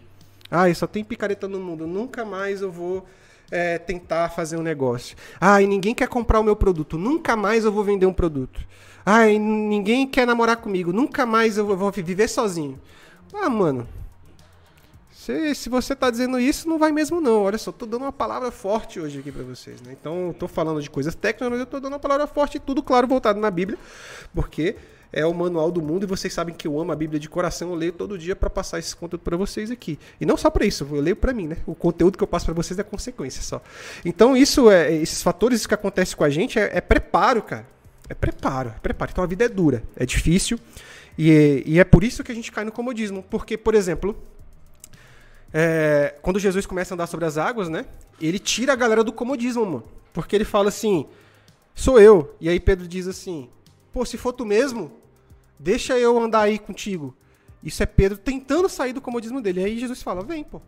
[0.48, 3.04] Ah, só tem picareta no mundo, nunca mais eu vou
[3.52, 5.16] é, tentar fazer um negócio.
[5.38, 8.60] Ah, ninguém quer comprar o meu produto, nunca mais eu vou vender um produto.
[9.04, 12.80] Ah, ninguém quer namorar comigo, nunca mais eu vou viver sozinho.
[13.34, 13.86] Ah, mano,
[15.22, 17.42] se, se você está dizendo isso, não vai mesmo não.
[17.42, 19.80] Olha só, estou dando uma palavra forte hoje aqui para vocês.
[19.82, 19.94] Né?
[19.98, 22.82] Então, estou falando de coisas técnicas, mas eu estou dando uma palavra forte e tudo,
[22.82, 23.78] claro, voltado na Bíblia,
[24.34, 24.76] porque
[25.12, 27.68] é o manual do mundo e vocês sabem que eu amo a Bíblia de coração.
[27.70, 29.98] Eu leio todo dia para passar esse conteúdo para vocês aqui.
[30.20, 31.58] E não só para isso, eu leio para mim, né?
[31.66, 33.62] O conteúdo que eu passo para vocês é consequência só.
[34.04, 37.66] Então, isso é, esses fatores que acontecem com a gente é, é preparo, cara.
[38.08, 39.10] É preparo, é preparo.
[39.12, 40.58] Então, a vida é dura, é difícil.
[41.18, 43.22] E, e é por isso que a gente cai no comodismo.
[43.22, 44.16] Porque, por exemplo,
[45.52, 47.84] é, quando Jesus começa a andar sobre as águas, né?
[48.20, 49.84] Ele tira a galera do comodismo, mano.
[50.12, 51.06] Porque ele fala assim:
[51.74, 52.34] sou eu.
[52.40, 53.50] E aí Pedro diz assim:
[53.92, 55.01] pô, se for tu mesmo,
[55.62, 57.16] deixa eu andar aí contigo.
[57.62, 59.60] Isso é Pedro tentando sair do comodismo dele.
[59.60, 60.60] E aí Jesus fala: vem, pô.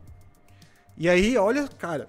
[0.96, 2.08] E aí, olha, cara,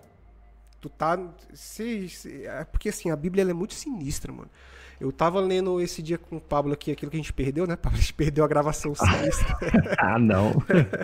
[0.80, 1.18] tu tá.
[1.54, 4.50] Se, se, é porque assim, a Bíblia é muito sinistra, mano.
[5.00, 7.76] Eu tava lendo esse dia com o Pablo aqui, aquilo que a gente perdeu, né?
[7.76, 9.58] Pablo, a gente perdeu a gravação sinistra.
[10.00, 10.54] ah, não.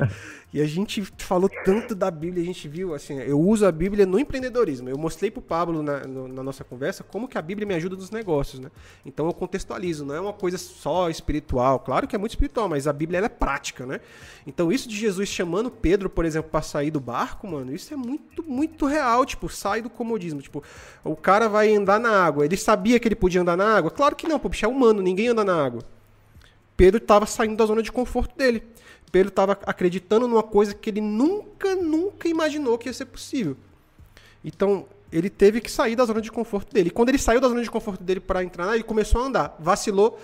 [0.53, 4.05] e a gente falou tanto da Bíblia, a gente viu, assim, eu uso a Bíblia
[4.05, 4.87] no empreendedorismo.
[4.89, 7.95] Eu mostrei pro Pablo na, no, na nossa conversa como que a Bíblia me ajuda
[7.95, 8.71] nos negócios, né?
[9.05, 11.79] Então eu contextualizo, não é uma coisa só espiritual.
[11.79, 13.99] Claro que é muito espiritual, mas a Bíblia é prática, né?
[14.47, 17.97] Então isso de Jesus chamando Pedro, por exemplo, para sair do barco, mano, isso é
[17.97, 19.25] muito, muito real.
[19.25, 20.41] Tipo, sai do comodismo.
[20.41, 20.63] Tipo,
[21.03, 22.45] o cara vai andar na água.
[22.45, 23.91] Ele sabia que ele podia andar na água água?
[23.91, 25.83] Claro que não, pô, bicho é humano, ninguém anda na água.
[26.81, 28.63] Pedro estava saindo da zona de conforto dele.
[29.11, 33.57] Pedro estava acreditando numa coisa que ele nunca, nunca imaginou que ia ser possível.
[34.43, 36.87] Então, ele teve que sair da zona de conforto dele.
[36.87, 39.25] E quando ele saiu da zona de conforto dele para entrar lá, ele começou a
[39.25, 39.55] andar.
[39.59, 40.19] Vacilou,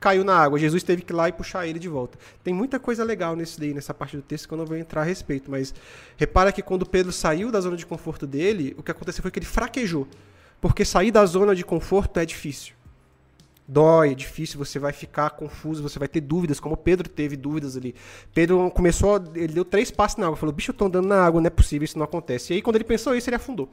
[0.00, 0.58] caiu na água.
[0.58, 2.18] Jesus teve que ir lá e puxar ele de volta.
[2.42, 5.02] Tem muita coisa legal nesse daí, nessa parte do texto que eu não vou entrar
[5.02, 5.72] a respeito, mas
[6.16, 9.38] repara que quando Pedro saiu da zona de conforto dele, o que aconteceu foi que
[9.38, 10.06] ele fraquejou.
[10.60, 12.74] Porque sair da zona de conforto é difícil
[13.66, 17.76] dói, é difícil, você vai ficar confuso, você vai ter dúvidas, como Pedro teve dúvidas
[17.76, 17.94] ali.
[18.32, 21.40] Pedro começou, ele deu três passos na água, falou: bicho, eu tô andando na água,
[21.40, 22.52] não é possível, isso não acontece.
[22.52, 23.72] E aí, quando ele pensou isso, ele afundou.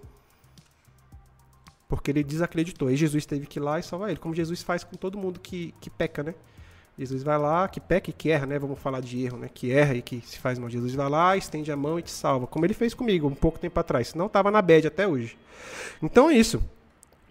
[1.89, 2.87] Porque ele desacreditou.
[2.87, 5.39] Aí Jesus teve que ir lá e salvar ele, como Jesus faz com todo mundo
[5.39, 6.33] que, que peca, né?
[6.97, 8.59] Jesus vai lá, que peca e que erra, né?
[8.59, 9.49] Vamos falar de erro, né?
[9.53, 10.69] Que erra e que se faz mal.
[10.69, 12.47] Jesus vai lá, estende a mão e te salva.
[12.47, 14.09] Como ele fez comigo um pouco tempo atrás.
[14.09, 15.37] Senão tava na bad até hoje.
[16.01, 16.61] Então é isso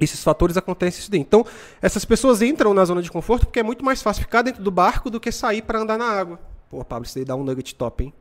[0.00, 1.20] esses fatores acontecem isso daí.
[1.20, 1.44] Então,
[1.80, 4.70] essas pessoas entram na zona de conforto porque é muito mais fácil ficar dentro do
[4.70, 6.40] barco do que sair para andar na água.
[6.70, 8.14] Pô, Pablo, isso daí dá um nugget top, hein?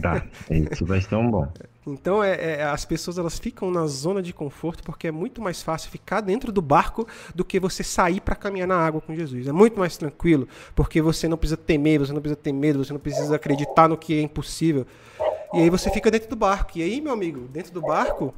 [0.00, 1.48] Dá, isso vai ser um bom.
[1.86, 5.62] Então, é, é, as pessoas elas ficam na zona de conforto porque é muito mais
[5.62, 9.48] fácil ficar dentro do barco do que você sair para caminhar na água com Jesus.
[9.48, 12.92] É muito mais tranquilo porque você não precisa temer, você não precisa ter medo, você
[12.92, 14.86] não precisa acreditar no que é impossível.
[15.54, 16.78] E aí você fica dentro do barco.
[16.78, 18.32] E aí, meu amigo, dentro do barco,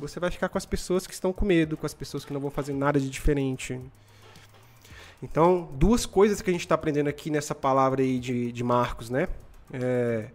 [0.00, 2.40] você vai ficar com as pessoas que estão com medo, com as pessoas que não
[2.40, 3.80] vão fazer nada de diferente.
[5.22, 9.10] Então, duas coisas que a gente está aprendendo aqui nessa palavra aí de, de Marcos,
[9.10, 9.28] né?
[9.72, 10.30] É,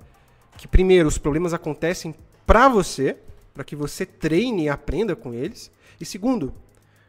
[0.58, 3.18] que primeiro, os problemas acontecem para você,
[3.54, 5.72] para que você treine e aprenda com eles.
[6.00, 6.54] E segundo,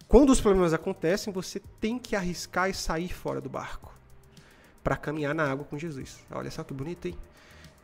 [0.08, 3.92] quando os problemas acontecem, você tem que arriscar e sair fora do barco
[4.82, 6.24] para caminhar na água com Jesus.
[6.30, 7.18] Olha só que bonito, hein?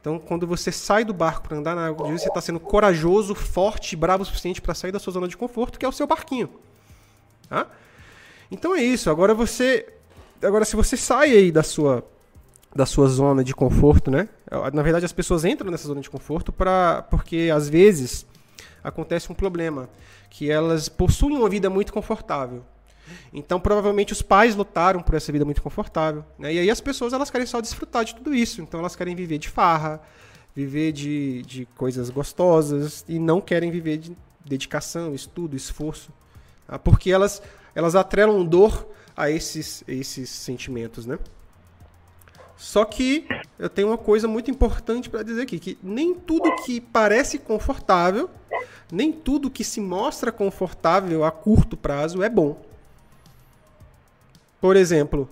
[0.02, 3.94] Então, quando você sai do barco para andar na água você está sendo corajoso, forte,
[3.94, 6.50] bravo o suficiente para sair da sua zona de conforto, que é o seu barquinho.
[7.48, 7.68] Tá?
[8.50, 9.08] Então é isso.
[9.08, 9.86] Agora você,
[10.42, 12.04] agora se você sai aí da sua
[12.74, 14.28] da sua zona de conforto, né?
[14.72, 18.26] Na verdade, as pessoas entram nessa zona de conforto para porque às vezes
[18.82, 19.88] acontece um problema
[20.30, 22.64] que elas possuem uma vida muito confortável.
[23.32, 26.24] Então, provavelmente, os pais lutaram por essa vida muito confortável.
[26.38, 26.54] Né?
[26.54, 28.60] E aí as pessoas elas querem só desfrutar de tudo isso.
[28.62, 30.00] Então, elas querem viver de farra,
[30.54, 36.10] viver de, de coisas gostosas e não querem viver de dedicação, estudo, esforço.
[36.66, 36.78] Tá?
[36.78, 37.42] Porque elas,
[37.74, 38.86] elas atrelam dor
[39.16, 41.18] a esses, esses sentimentos, né?
[42.56, 43.26] Só que
[43.58, 48.30] eu tenho uma coisa muito importante para dizer aqui, que nem tudo que parece confortável,
[48.90, 52.62] nem tudo que se mostra confortável a curto prazo é bom.
[54.62, 55.28] Por exemplo,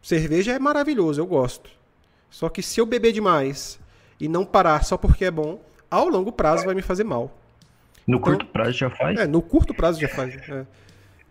[0.00, 1.68] cerveja é maravilhoso, eu gosto.
[2.30, 3.78] Só que se eu beber demais
[4.18, 7.38] e não parar só porque é bom, ao longo prazo vai me fazer mal.
[8.06, 9.18] No então, curto prazo já faz?
[9.18, 10.36] É, no curto prazo já faz.
[10.48, 10.66] É.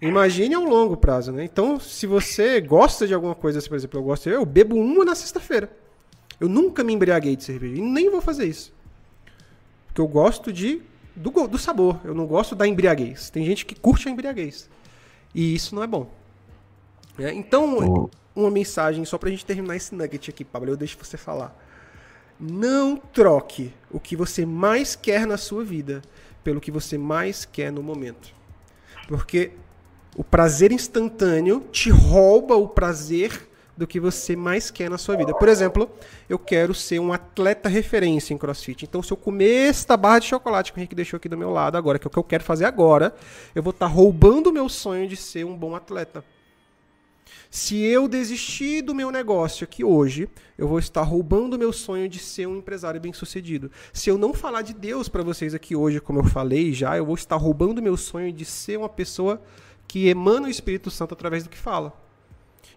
[0.03, 1.43] Imagine ao longo prazo, né?
[1.43, 5.03] Então, se você gosta de alguma coisa, assim, por exemplo, eu gosto, eu bebo uma
[5.03, 5.71] na sexta-feira.
[6.39, 8.71] Eu nunca me embriaguei de cerveja e nem vou fazer isso.
[9.87, 10.79] Porque eu gosto de
[11.15, 13.31] do, do sabor, eu não gosto da embriaguez.
[13.31, 14.69] Tem gente que curte a embriaguez.
[15.33, 16.21] E isso não é bom.
[17.17, 21.17] É, então, uma mensagem só pra gente terminar esse nugget aqui, Pablo, eu deixo você
[21.17, 21.55] falar.
[22.39, 26.01] Não troque o que você mais quer na sua vida
[26.43, 28.33] pelo que você mais quer no momento.
[29.07, 29.51] Porque
[30.15, 35.33] o prazer instantâneo te rouba o prazer do que você mais quer na sua vida.
[35.33, 35.89] Por exemplo,
[36.29, 38.85] eu quero ser um atleta referência em CrossFit.
[38.85, 41.49] Então, se eu comer esta barra de chocolate que o Henrique deixou aqui do meu
[41.49, 43.15] lado agora, que é o que eu quero fazer agora,
[43.55, 46.23] eu vou estar roubando o meu sonho de ser um bom atleta.
[47.53, 52.09] Se eu desistir do meu negócio aqui hoje, eu vou estar roubando o meu sonho
[52.09, 53.69] de ser um empresário bem-sucedido.
[53.93, 57.05] Se eu não falar de Deus para vocês aqui hoje, como eu falei já, eu
[57.05, 59.39] vou estar roubando o meu sonho de ser uma pessoa
[59.87, 61.93] que emana o Espírito Santo através do que fala.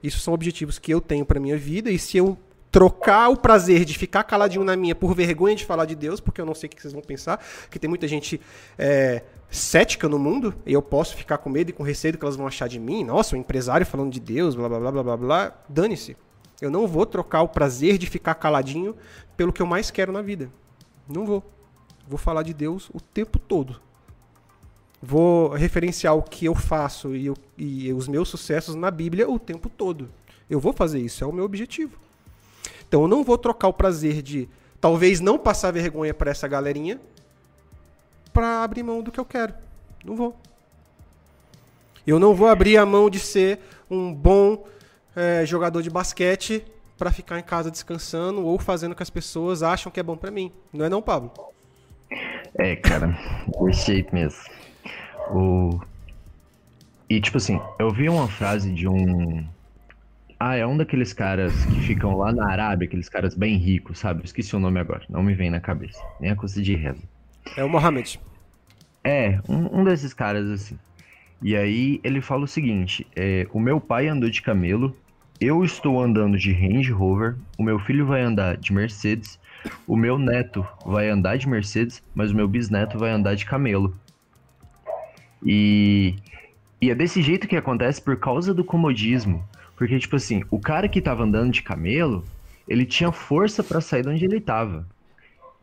[0.02, 2.36] Isso são objetivos que eu tenho para minha vida e se eu
[2.70, 6.38] trocar o prazer de ficar caladinho na minha por vergonha de falar de Deus, porque
[6.38, 8.38] eu não sei o que vocês vão pensar, que tem muita gente
[8.76, 12.24] é, cética no mundo, e eu posso ficar com medo e com receio do que
[12.24, 13.04] elas vão achar de mim.
[13.04, 15.52] Nossa, um empresário falando de Deus, blá blá blá blá blá blá.
[15.68, 16.16] Dane-se.
[16.60, 18.96] Eu não vou trocar o prazer de ficar caladinho
[19.36, 20.50] pelo que eu mais quero na vida.
[21.08, 21.44] Não vou.
[22.08, 23.80] Vou falar de Deus o tempo todo
[25.06, 29.38] vou referenciar o que eu faço e, eu, e os meus sucessos na Bíblia o
[29.38, 30.08] tempo todo.
[30.48, 31.98] Eu vou fazer isso, é o meu objetivo.
[32.86, 34.48] Então eu não vou trocar o prazer de
[34.80, 37.00] talvez não passar vergonha para essa galerinha
[38.36, 39.54] para abrir mão do que eu quero.
[40.04, 40.36] Não vou.
[42.06, 43.58] Eu não vou abrir a mão de ser
[43.90, 44.66] um bom
[45.16, 46.62] é, jogador de basquete
[46.98, 50.18] para ficar em casa descansando ou fazendo o que as pessoas acham que é bom
[50.18, 50.52] para mim.
[50.70, 51.32] Não é não, Pablo?
[52.56, 53.18] É, cara,
[53.64, 54.38] desse jeito mesmo.
[55.30, 55.80] O...
[57.08, 59.48] E, tipo assim, eu vi uma frase de um.
[60.38, 64.26] Ah, é um daqueles caras que ficam lá na Arábia, aqueles caras bem ricos, sabe?
[64.26, 66.02] Esqueci o nome agora, não me vem na cabeça.
[66.20, 67.15] Nem a custa de reza.
[67.56, 68.18] É o Mohamed.
[69.04, 70.78] É, um, um desses caras assim.
[71.42, 74.96] E aí ele fala o seguinte: é, o meu pai andou de camelo,
[75.40, 79.38] eu estou andando de Range Rover, o meu filho vai andar de Mercedes,
[79.86, 83.94] o meu neto vai andar de Mercedes, mas o meu bisneto vai andar de camelo.
[85.44, 86.16] E,
[86.80, 89.44] e é desse jeito que acontece por causa do comodismo.
[89.76, 92.24] Porque, tipo assim, o cara que tava andando de camelo,
[92.66, 94.86] ele tinha força para sair de onde ele tava.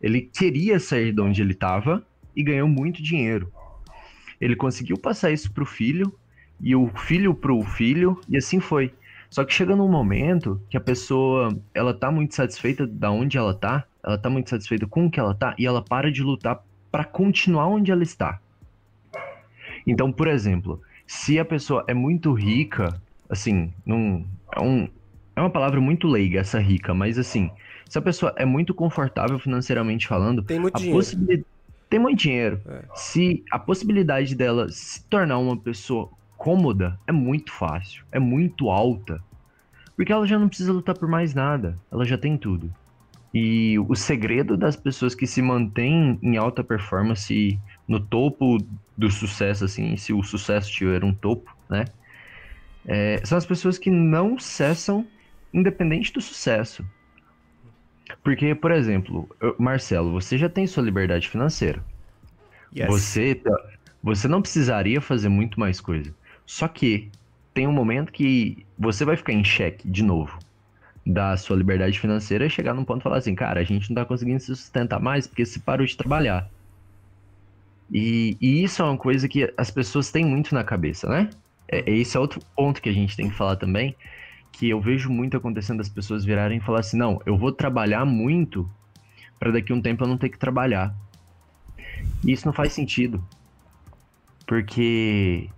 [0.04, 3.50] Ele queria sair de onde ele tava e ganhou muito dinheiro.
[4.38, 6.12] Ele conseguiu passar isso pro filho,
[6.60, 8.92] e o filho pro filho, e assim foi.
[9.30, 13.54] Só que chega num momento que a pessoa, ela tá muito satisfeita da onde ela
[13.54, 16.62] tá, ela tá muito satisfeita com o que ela tá, e ela para de lutar
[16.92, 18.38] para continuar onde ela está.
[19.86, 24.86] Então, por exemplo, se a pessoa é muito rica, assim, num, é, um,
[25.34, 27.50] é uma palavra muito leiga essa rica, mas assim,
[27.88, 30.98] se a pessoa é muito confortável financeiramente falando, tem muito dinheiro.
[30.98, 31.46] Possibilidade,
[31.88, 32.60] tem muito dinheiro.
[32.66, 32.84] É.
[32.94, 39.22] Se a possibilidade dela se tornar uma pessoa cômoda é muito fácil, é muito alta.
[39.96, 42.72] Porque ela já não precisa lutar por mais nada, ela já tem tudo.
[43.32, 48.58] E o segredo das pessoas que se mantêm em alta performance no topo
[48.96, 51.84] do sucesso, assim, se o sucesso tiver um topo, né?
[52.86, 55.06] É, são as pessoas que não cessam
[55.52, 56.84] independente do sucesso.
[58.22, 61.82] Porque, por exemplo, Marcelo, você já tem sua liberdade financeira.
[62.76, 62.88] Yes.
[62.88, 63.70] Você, tá,
[64.02, 66.14] você não precisaria fazer muito mais coisa.
[66.44, 67.10] Só que
[67.52, 70.38] tem um momento que você vai ficar em xeque de novo
[71.06, 73.94] da sua liberdade financeira e chegar num ponto e falar assim, cara, a gente não
[73.94, 76.48] tá conseguindo se sustentar mais porque se parou de trabalhar.
[77.92, 81.28] E, e, isso é uma coisa que as pessoas têm muito na cabeça, né?
[81.68, 83.94] É, esse é outro ponto que a gente tem que falar também,
[84.58, 88.04] que eu vejo muito acontecendo as pessoas virarem e falar assim, não, eu vou trabalhar
[88.04, 88.70] muito
[89.38, 90.94] para daqui a um tempo eu não ter que trabalhar.
[92.24, 93.22] E isso não faz sentido.
[94.46, 95.48] Porque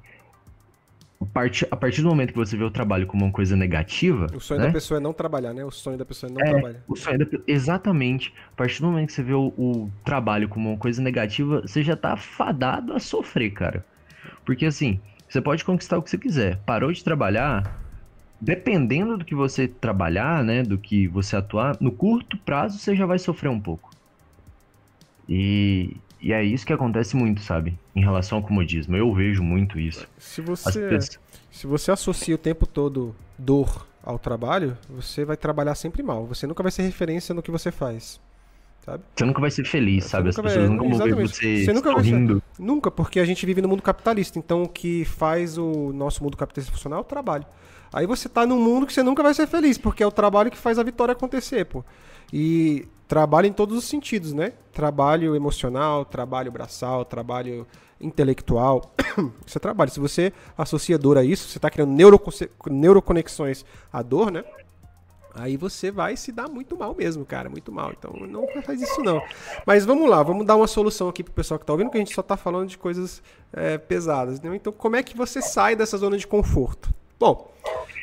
[1.21, 4.27] a partir, do momento que você vê o trabalho como uma coisa negativa.
[4.35, 4.67] O sonho né?
[4.69, 5.65] da pessoa é não trabalhar, né?
[5.65, 6.81] O sonho da pessoa é não É, trabalhar.
[6.89, 8.33] o sonho da- exatamente.
[8.53, 11.83] A partir do momento que você vê o, o trabalho como uma coisa negativa, você
[11.83, 13.85] já tá fadado a sofrer, cara.
[14.45, 16.59] Porque assim, você pode conquistar o que você quiser.
[16.65, 17.86] Parou de trabalhar,
[18.41, 20.63] dependendo do que você trabalhar, né?
[20.63, 23.91] Do que você atuar, no curto prazo você já vai sofrer um pouco.
[25.29, 27.79] E, e é isso que acontece muito, sabe?
[27.95, 28.97] Em relação ao comodismo.
[28.97, 30.07] Eu vejo muito isso.
[30.19, 31.19] Se você, pessoas-
[31.51, 36.25] se você associa o tempo todo dor ao trabalho, você vai trabalhar sempre mal.
[36.27, 38.21] Você nunca vai ser referência no que você faz.
[38.85, 39.03] Sabe?
[39.17, 40.29] Você nunca vai ser feliz, Você sabe?
[40.29, 42.43] As nunca vai- pessoas nunca vão ver você, Você nunca vai ser- sorrindo.
[42.57, 44.39] Nunca, porque a gente vive no mundo capitalista.
[44.39, 47.45] Então o que faz o nosso mundo capitalista funcionar é o trabalho.
[47.93, 50.51] Aí você tá num mundo que você nunca vai ser feliz, porque é o trabalho
[50.51, 51.85] que faz a vitória acontecer, pô.
[52.33, 54.53] E trabalho em todos os sentidos, né?
[54.73, 57.67] Trabalho emocional, trabalho braçal, trabalho
[58.01, 58.93] intelectual.
[59.47, 59.91] Isso é trabalho.
[59.91, 61.97] Se você associa dor a isso, você tá criando
[62.71, 64.45] neuroconexões à dor, né?
[65.39, 67.93] Aí você vai se dar muito mal mesmo, cara, muito mal.
[67.93, 69.23] Então não faz isso não.
[69.67, 72.01] Mas vamos lá, vamos dar uma solução aqui pro pessoal que tá ouvindo, que a
[72.01, 73.23] gente só tá falando de coisas
[73.53, 74.41] é, pesadas.
[74.41, 74.57] Né?
[74.57, 76.89] Então como é que você sai dessa zona de conforto?
[77.19, 77.51] Bom,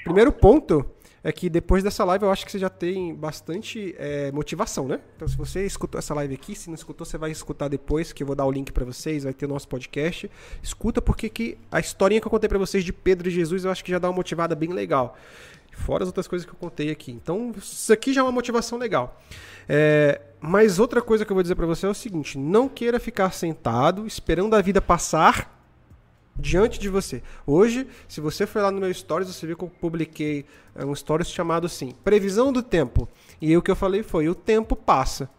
[0.04, 0.86] primeiro ponto
[1.24, 5.00] é que depois dessa live eu acho que você já tem bastante é, motivação, né?
[5.16, 8.22] Então se você escutou essa live aqui, se não escutou, você vai escutar depois, que
[8.22, 10.30] eu vou dar o link pra vocês, vai ter o nosso podcast.
[10.62, 13.72] Escuta porque que a historinha que eu contei pra vocês de Pedro e Jesus, eu
[13.72, 15.18] acho que já dá uma motivada bem legal.
[15.72, 17.12] Fora as outras coisas que eu contei aqui.
[17.12, 19.20] Então, isso aqui já é uma motivação legal.
[19.68, 23.00] É, mas outra coisa que eu vou dizer pra você é o seguinte: não queira
[23.00, 25.53] ficar sentado esperando a vida passar
[26.36, 27.22] diante de você.
[27.46, 30.96] Hoje, se você for lá no meu stories, você viu que eu publiquei é, um
[30.96, 33.08] stories chamado assim: Previsão do tempo.
[33.42, 35.30] E o que eu falei foi: o tempo passa.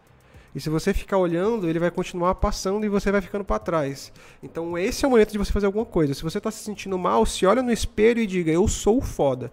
[0.53, 4.11] E se você ficar olhando, ele vai continuar passando e você vai ficando para trás.
[4.41, 6.13] Então esse é o momento de você fazer alguma coisa.
[6.13, 9.51] Se você está se sentindo mal, se olha no espelho e diga: eu sou foda.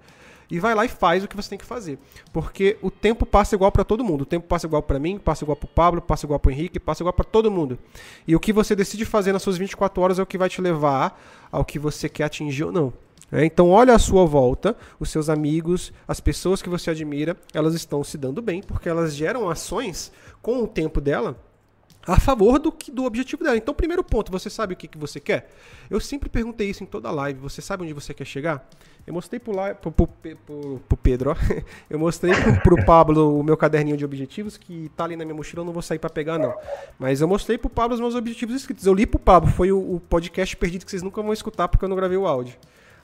[0.53, 1.99] E vai lá e faz o que você tem que fazer.
[2.31, 4.21] Porque o tempo passa igual para todo mundo.
[4.21, 6.53] O tempo passa igual para mim, passa igual para o Pablo, passa igual para o
[6.53, 7.79] Henrique, passa igual para todo mundo.
[8.29, 10.61] E o que você decide fazer nas suas 24 horas é o que vai te
[10.61, 11.19] levar
[11.51, 12.93] ao que você quer atingir ou não.
[13.33, 17.73] É, então olha à sua volta, os seus amigos, as pessoas que você admira, elas
[17.73, 20.13] estão se dando bem porque elas geram ações
[20.43, 21.35] com o tempo dela
[22.07, 23.57] a favor do, que, do objetivo dela.
[23.57, 25.51] Então, primeiro ponto, você sabe o que, que você quer?
[25.89, 27.39] Eu sempre perguntei isso em toda live.
[27.41, 28.69] Você sabe onde você quer chegar?
[29.07, 31.37] Eu mostrei pro, pro, pro, pro, pro Pedro, ó.
[31.91, 35.35] Eu mostrei pro, pro Pablo o meu caderninho de objetivos, que tá ali na minha
[35.35, 36.55] mochila, eu não vou sair para pegar, não.
[36.99, 38.87] Mas eu mostrei pro Pablo os meus objetivos escritos.
[38.87, 41.85] Eu li pro Pablo, foi o, o podcast perdido que vocês nunca vão escutar porque
[41.85, 42.57] eu não gravei o áudio.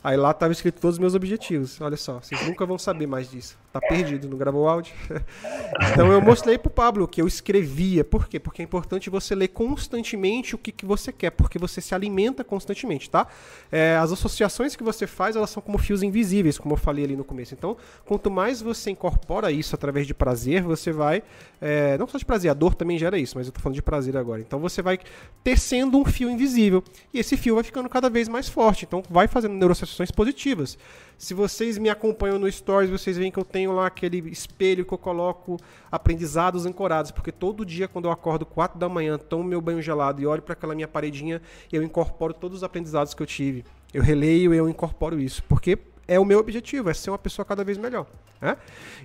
[0.03, 1.81] Aí lá tava escrito todos os meus objetivos.
[1.81, 3.59] Olha só, vocês nunca vão saber mais disso.
[3.73, 4.95] Tá perdido, não gravou o áudio.
[5.93, 8.05] então eu mostrei pro Pablo que eu escrevia.
[8.05, 8.39] Por quê?
[8.39, 12.43] Porque é importante você ler constantemente o que, que você quer, porque você se alimenta
[12.43, 13.27] constantemente, tá?
[13.71, 17.17] É, as associações que você faz, elas são como fios invisíveis, como eu falei ali
[17.17, 17.55] no começo.
[17.55, 21.23] Então, quanto mais você incorpora isso através de prazer, você vai.
[21.61, 23.83] é, não só de prazer, a dor também gera isso, mas eu tô falando de
[23.83, 24.41] prazer agora.
[24.41, 24.99] Então você vai
[25.45, 26.83] tecendo um fio invisível.
[27.13, 28.85] E esse fio vai ficando cada vez mais forte.
[28.85, 29.55] Então vai fazendo
[29.89, 30.79] neurociências positivas.
[31.17, 34.93] Se vocês me acompanham no Stories, vocês veem que eu tenho lá aquele espelho que
[34.93, 35.59] eu coloco
[35.91, 40.21] aprendizados ancorados, porque todo dia quando eu acordo 4 da manhã, tomo meu banho gelado
[40.23, 43.65] e olho para aquela minha paredinha, eu incorporo todos os aprendizados que eu tive.
[43.93, 47.65] Eu releio eu incorporo isso, porque é o meu objetivo, é ser uma pessoa cada
[47.65, 48.07] vez melhor.
[48.41, 48.57] Né?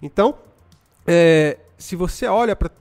[0.01, 0.35] Então,
[1.07, 2.71] é, se você olha para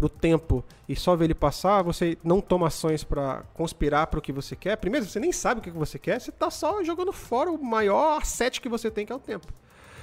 [0.00, 4.22] o tempo e só vê ele passar, você não toma ações para conspirar para o
[4.22, 4.76] que você quer.
[4.76, 8.22] Primeiro, você nem sabe o que você quer, você está só jogando fora o maior
[8.22, 9.48] asset que você tem, que é o tempo.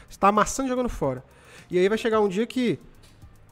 [0.01, 1.23] Você está amassando e jogando fora.
[1.69, 2.77] E aí vai chegar um dia que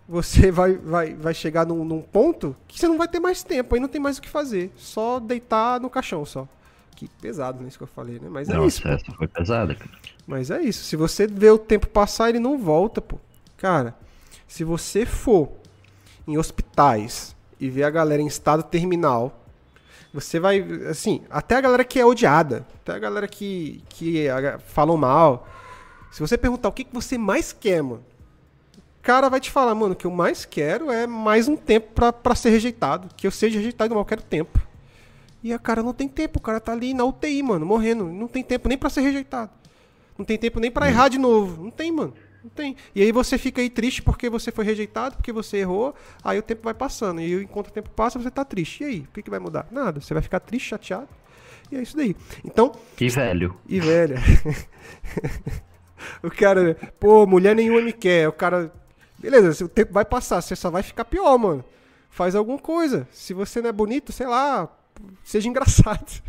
[0.06, 3.74] você vai, vai, vai chegar num, num ponto que você não vai ter mais tempo,
[3.74, 4.70] aí não tem mais o que fazer.
[4.76, 6.46] Só deitar no caixão só.
[6.98, 7.70] Que pesado, né?
[7.70, 8.28] Isso que eu falei, né?
[8.30, 8.82] Mas é Nossa, isso.
[8.82, 8.90] pô.
[8.90, 9.92] essa foi pesada, cara.
[10.28, 10.84] Mas é isso.
[10.84, 13.18] Se você vê o tempo passar, ele não volta, pô.
[13.56, 13.96] Cara,
[14.50, 15.48] se você for
[16.28, 19.46] em hospitais e ver a galera em estado terminal,
[20.12, 20.60] você vai,
[20.90, 24.26] assim, até a galera que é odiada, até a galera que, que
[24.66, 25.48] falam mal.
[26.10, 28.04] Se você perguntar o que, que você mais quer, mano,
[28.76, 31.94] o cara vai te falar, mano, o que eu mais quero é mais um tempo
[31.94, 33.08] pra, ser rejeitado.
[33.16, 34.60] Que eu seja rejeitado, eu quero tempo.
[35.44, 38.06] E a cara não tem tempo, o cara tá ali na UTI, mano, morrendo.
[38.06, 39.52] Não tem tempo nem pra ser rejeitado.
[40.18, 41.64] Não tem tempo nem pra errar de novo.
[41.64, 42.16] Não tem, mano.
[42.44, 42.76] Não tem.
[42.96, 46.44] E aí você fica aí triste porque você foi rejeitado, porque você errou, aí o
[46.44, 47.20] tempo vai passando.
[47.20, 48.84] E enquanto o tempo passa, você tá triste.
[48.84, 49.00] E aí?
[49.02, 49.68] O que, que vai mudar?
[49.72, 50.00] Nada.
[50.00, 51.10] Você vai ficar triste, chateado.
[51.72, 52.16] E é isso daí.
[52.44, 53.58] Então, Que velho.
[53.68, 54.18] e velha.
[56.24, 58.28] o cara, pô, mulher nenhuma me quer.
[58.28, 58.72] O cara,
[59.18, 61.64] beleza, o tempo vai passar, você só vai ficar pior, mano.
[62.10, 63.08] Faz alguma coisa.
[63.12, 64.70] Se você não é bonito, sei lá,
[65.24, 66.22] seja engraçado.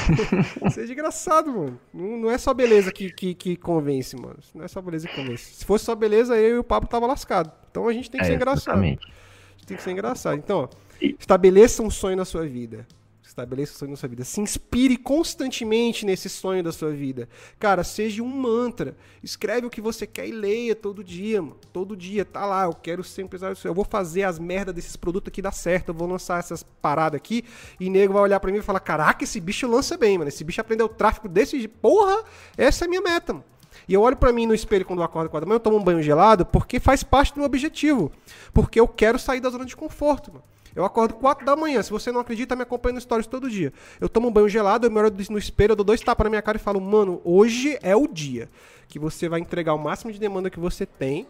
[0.72, 1.80] seja engraçado, mano.
[1.92, 4.38] Não, não, é só beleza que, que, que, convence, mano.
[4.54, 5.54] Não é só beleza que convence.
[5.54, 7.52] Se fosse só beleza, eu e o Pablo tava lascado.
[7.70, 8.74] Então a gente tem que é, ser engraçado.
[8.74, 9.06] Exatamente.
[9.06, 10.38] A gente tem que ser engraçado.
[10.38, 10.68] Então, ó,
[11.00, 12.86] estabeleça um sonho na sua vida.
[13.28, 14.24] Estabeleça o sonho na sua vida.
[14.24, 17.28] Se inspire constantemente nesse sonho da sua vida.
[17.58, 18.96] Cara, seja um mantra.
[19.22, 21.58] Escreve o que você quer e leia todo dia, mano.
[21.70, 22.64] Todo dia, tá lá.
[22.64, 23.54] Eu quero ser empresário.
[23.62, 25.90] Eu vou fazer as merdas desses produtos aqui dar certo.
[25.90, 27.44] Eu vou lançar essas paradas aqui.
[27.78, 30.28] E nego vai olhar para mim e falar: Caraca, esse bicho lança bem, mano.
[30.28, 31.68] Esse bicho aprendeu tráfego desse.
[31.68, 32.24] Porra,
[32.56, 33.44] essa é a minha meta, mano.
[33.86, 35.76] E eu olho para mim no espelho quando eu acordo 4 da manhã, eu tomo
[35.76, 38.10] um banho gelado, porque faz parte do meu objetivo.
[38.54, 40.44] Porque eu quero sair da zona de conforto, mano.
[40.74, 41.82] Eu acordo 4 da manhã.
[41.82, 43.72] Se você não acredita, me acompanha no stories todo dia.
[44.00, 46.30] Eu tomo um banho gelado, eu me olho no espelho, eu dou dois tapas na
[46.30, 48.48] minha cara e falo, mano, hoje é o dia
[48.88, 51.26] que você vai entregar o máximo de demanda que você tem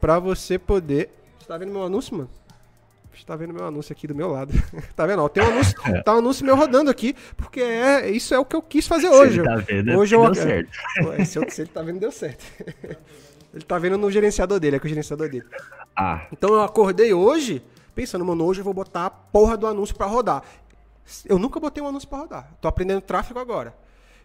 [0.00, 1.10] para você poder.
[1.38, 2.30] Você tá vendo meu anúncio, mano?
[3.14, 4.52] Você tá vendo meu anúncio aqui do meu lado.
[4.96, 5.22] tá vendo?
[5.22, 6.02] Ó, tem um anúncio, é.
[6.02, 9.08] tá um anúncio meu rodando aqui, porque é, isso é o que eu quis fazer
[9.08, 9.40] hoje.
[9.40, 10.70] Ele tá vendo, hoje eu, deu certo.
[11.26, 12.44] Se, se ele tá vendo, deu certo.
[13.52, 15.44] ele tá vendo no gerenciador dele, é com o gerenciador dele.
[15.94, 16.26] Ah.
[16.32, 17.62] Então eu acordei hoje
[17.94, 20.42] pensando, mano, hoje eu vou botar a porra do anúncio para rodar.
[21.24, 22.54] Eu nunca botei um anúncio para rodar.
[22.60, 23.74] Tô aprendendo tráfego agora.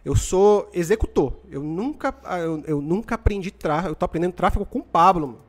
[0.04, 1.34] Eu sou executor.
[1.50, 3.90] Eu nunca, eu, eu nunca aprendi tráfego.
[3.90, 5.48] Eu tô aprendendo tráfego com o Pablo, mano.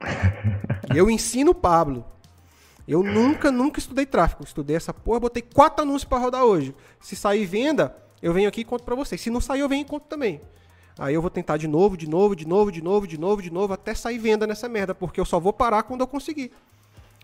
[0.94, 2.04] Eu ensino o Pablo.
[2.86, 4.44] Eu nunca, nunca estudei tráfego.
[4.44, 6.74] Estudei essa porra, botei quatro anúncios para rodar hoje.
[7.00, 9.20] Se sair venda, eu venho aqui e conto para vocês.
[9.20, 10.40] Se não sair, eu venho e conto também.
[10.98, 13.50] Aí eu vou tentar de novo, de novo, de novo, de novo, de novo, de
[13.50, 16.52] novo, até sair venda nessa merda, porque eu só vou parar quando eu conseguir.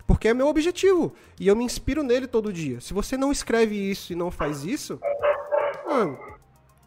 [0.09, 1.13] Porque é meu objetivo.
[1.39, 2.81] E eu me inspiro nele todo dia.
[2.81, 4.99] Se você não escreve isso e não faz isso,
[5.87, 6.17] mano,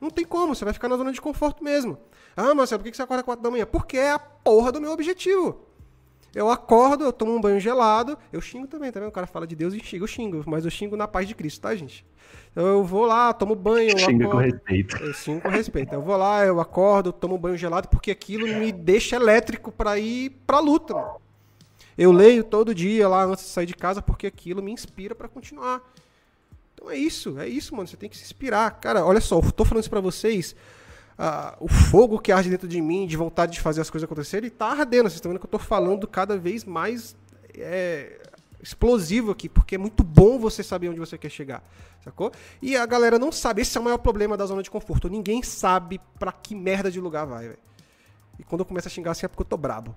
[0.00, 0.56] não tem como.
[0.56, 1.96] Você vai ficar na zona de conforto mesmo.
[2.36, 3.64] Ah, Marcelo, por que você acorda 4 da manhã?
[3.64, 5.60] Porque é a porra do meu objetivo.
[6.34, 9.10] Eu acordo, eu tomo um banho gelado, eu xingo também, tá vendo?
[9.10, 11.34] O cara fala de Deus e xinga, eu xingo, mas eu xingo na paz de
[11.36, 12.04] Cristo, tá, gente?
[12.50, 14.96] Então eu vou lá, tomo banho, Xinga acordo, com respeito.
[14.96, 15.94] Eu xingo com respeito.
[15.94, 20.30] Eu vou lá, eu acordo, tomo banho gelado, porque aquilo me deixa elétrico para ir
[20.44, 21.21] pra luta, mano.
[21.96, 25.28] Eu leio todo dia lá antes de sair de casa porque aquilo me inspira para
[25.28, 25.82] continuar.
[26.74, 27.86] Então é isso, é isso, mano.
[27.86, 28.70] Você tem que se inspirar.
[28.80, 30.56] Cara, olha só, eu tô falando isso pra vocês.
[31.18, 34.48] Uh, o fogo que arde dentro de mim, de vontade de fazer as coisas acontecerem,
[34.48, 35.04] ele tá ardendo.
[35.04, 37.14] Vocês estão vendo que eu tô falando cada vez mais
[37.54, 38.18] é,
[38.62, 41.62] explosivo aqui, porque é muito bom você saber onde você quer chegar,
[42.02, 42.32] sacou?
[42.60, 45.08] E a galera não sabe, esse é o maior problema da zona de conforto.
[45.08, 47.58] Ninguém sabe para que merda de lugar vai, velho.
[48.38, 49.94] E quando eu começo a xingar assim é porque eu tô brabo.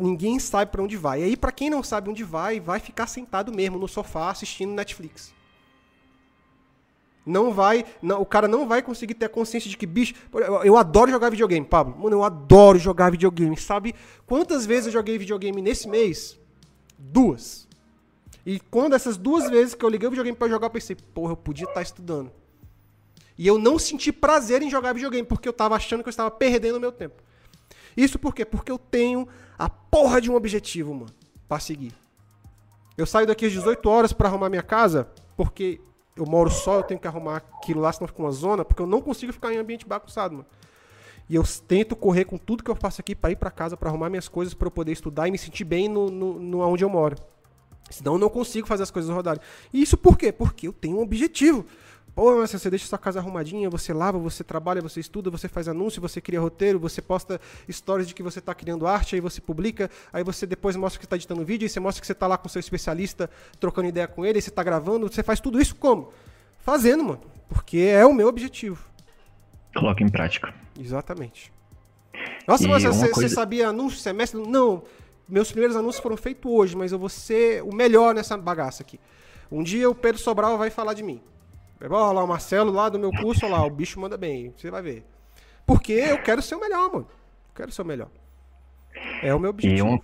[0.00, 1.20] ninguém sabe para onde vai.
[1.20, 4.72] E aí, para quem não sabe onde vai, vai ficar sentado mesmo no sofá assistindo
[4.72, 5.34] Netflix.
[7.24, 10.64] Não vai, não, o cara não vai conseguir ter a consciência de que, bicho, eu,
[10.64, 11.96] eu adoro jogar videogame, Pablo.
[11.96, 13.56] Mano, eu adoro jogar videogame.
[13.56, 13.94] Sabe
[14.26, 16.38] quantas vezes eu joguei videogame nesse mês?
[16.98, 17.68] Duas.
[18.44, 21.32] E quando essas duas vezes que eu liguei o videogame para jogar, eu pensei, porra,
[21.32, 22.32] eu podia estar tá estudando.
[23.38, 26.30] E eu não senti prazer em jogar videogame, porque eu tava achando que eu estava
[26.30, 27.22] perdendo o meu tempo.
[27.96, 28.44] Isso por quê?
[28.44, 29.28] Porque eu tenho
[29.58, 31.12] a porra de um objetivo, mano,
[31.48, 31.92] pra seguir.
[32.96, 35.80] Eu saio daqui às 18 horas para arrumar minha casa, porque
[36.16, 38.86] eu moro só, eu tenho que arrumar aquilo lá, senão fica uma zona, porque eu
[38.86, 40.46] não consigo ficar em ambiente bagunçado, mano.
[41.28, 43.88] E eu tento correr com tudo que eu faço aqui para ir para casa, para
[43.88, 46.84] arrumar minhas coisas, para eu poder estudar e me sentir bem no, no, no onde
[46.84, 47.16] eu moro.
[47.90, 49.40] Senão eu não consigo fazer as coisas rodarem.
[49.72, 50.32] E isso por quê?
[50.32, 51.64] Porque eu tenho um objetivo.
[52.14, 55.66] Pô, mas você deixa sua casa arrumadinha, você lava, você trabalha, você estuda, você faz
[55.66, 57.40] anúncio, você cria roteiro, você posta
[57.70, 61.06] stories de que você está criando arte, aí você publica, aí você depois mostra que
[61.06, 64.06] está editando vídeo, aí você mostra que você está lá com seu especialista, trocando ideia
[64.06, 66.12] com ele, aí você está gravando, você faz tudo isso como?
[66.60, 67.20] Fazendo, mano.
[67.48, 68.84] Porque é o meu objetivo.
[69.74, 70.54] Coloca em prática.
[70.78, 71.50] Exatamente.
[72.46, 73.28] Nossa, mas você, coisa...
[73.28, 74.38] você sabia anúncio semestre?
[74.38, 74.82] Não.
[75.26, 79.00] Meus primeiros anúncios foram feitos hoje, mas eu vou ser o melhor nessa bagaça aqui.
[79.50, 81.22] Um dia o Pedro Sobral vai falar de mim.
[81.90, 84.70] Olha lá o Marcelo lá do meu curso, olha lá, o bicho manda bem, você
[84.70, 85.04] vai ver.
[85.66, 87.06] Porque eu quero ser o melhor, mano.
[87.08, 88.08] Eu quero ser o melhor.
[89.22, 89.78] É o meu objetivo.
[89.78, 90.00] E uma,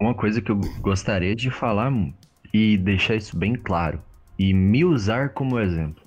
[0.00, 1.92] uma coisa que eu gostaria de falar
[2.52, 4.02] e deixar isso bem claro,
[4.38, 6.02] e me usar como exemplo.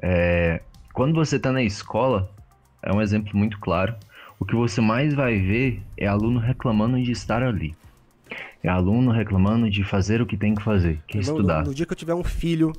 [0.00, 0.60] É,
[0.92, 2.30] quando você está na escola,
[2.82, 3.94] é um exemplo muito claro.
[4.38, 7.76] O que você mais vai ver é aluno reclamando de estar ali.
[8.62, 11.60] É aluno reclamando de fazer o que tem que fazer, que é estudar.
[11.60, 12.72] No, no dia que eu tiver um filho,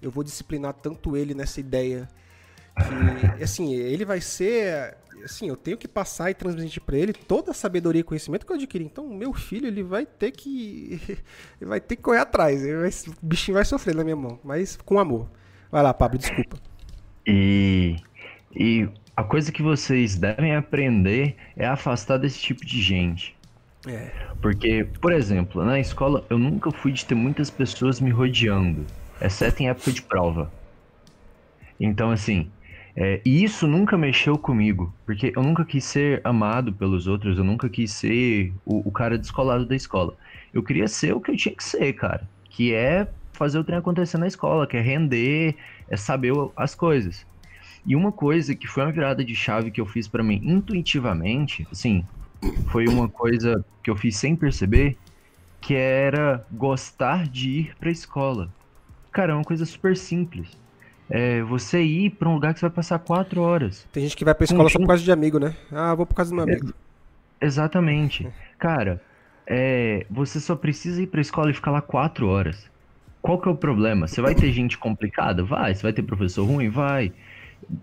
[0.00, 2.08] eu vou disciplinar tanto ele nessa ideia
[3.36, 7.50] que, assim, ele vai ser, assim, eu tenho que passar e transmitir para ele toda
[7.50, 8.84] a sabedoria e conhecimento que eu adquiri.
[8.84, 11.00] Então, meu filho, ele vai ter que,
[11.60, 12.62] ele vai ter que correr atrás.
[12.62, 15.28] Vai, o bichinho vai sofrer na minha mão, mas com amor.
[15.70, 16.56] Vai lá, Pablo, desculpa.
[17.26, 17.96] E,
[18.54, 23.36] e a coisa que vocês devem aprender é afastar desse tipo de gente.
[23.86, 24.10] É.
[24.40, 28.86] Porque, por exemplo, na escola eu nunca fui de ter muitas pessoas me rodeando.
[29.20, 30.52] Exceto em época de prova.
[31.78, 32.50] Então, assim,
[32.96, 37.44] é, e isso nunca mexeu comigo, porque eu nunca quis ser amado pelos outros, eu
[37.44, 40.14] nunca quis ser o, o, cara descolado da escola.
[40.52, 43.78] Eu queria ser o que eu tinha que ser, cara, que é fazer o trem
[43.78, 45.54] acontecer na escola, que é render,
[45.88, 47.24] é saber as coisas.
[47.86, 51.66] E uma coisa que foi uma virada de chave que eu fiz para mim intuitivamente,
[51.70, 52.04] assim,
[52.72, 54.98] foi uma coisa que eu fiz sem perceber,
[55.60, 58.52] que era gostar de ir pra escola.
[59.12, 60.56] Cara, é uma coisa super simples.
[61.10, 63.86] É você ir pra um lugar que você vai passar quatro horas.
[63.92, 65.54] Tem gente que vai pra escola só por causa de amigo, né?
[65.72, 66.74] Ah, vou por causa do meu amigo.
[67.40, 68.28] É, exatamente.
[68.58, 69.00] Cara,
[69.46, 72.68] é, você só precisa ir pra escola e ficar lá quatro horas.
[73.22, 74.06] Qual que é o problema?
[74.06, 75.42] Você vai ter gente complicada?
[75.42, 75.74] Vai.
[75.74, 76.68] Você vai ter professor ruim?
[76.68, 77.12] Vai.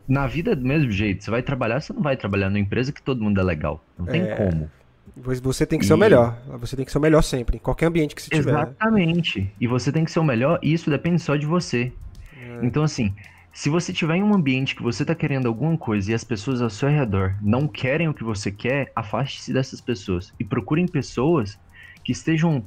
[0.08, 1.24] Na vida é do mesmo jeito.
[1.24, 3.84] Você vai trabalhar, você não vai trabalhar numa empresa que todo mundo é legal.
[3.98, 4.36] Não tem é...
[4.36, 4.70] como.
[5.18, 5.88] Você tem que e...
[5.88, 6.38] ser o melhor.
[6.60, 8.52] Você tem que ser o melhor sempre, em qualquer ambiente que você tiver.
[8.52, 8.62] Né?
[8.62, 9.52] Exatamente.
[9.60, 11.92] E você tem que ser o melhor, e isso depende só de você.
[12.38, 12.60] É.
[12.66, 13.14] Então, assim,
[13.54, 16.62] se você tiver em um ambiente que você está querendo alguma coisa e as pessoas
[16.62, 21.58] ao seu redor não querem o que você quer, afaste-se dessas pessoas e procurem pessoas
[22.04, 22.66] que estejam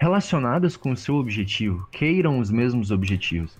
[0.00, 3.58] relacionadas com o seu objetivo, queiram os mesmos objetivos.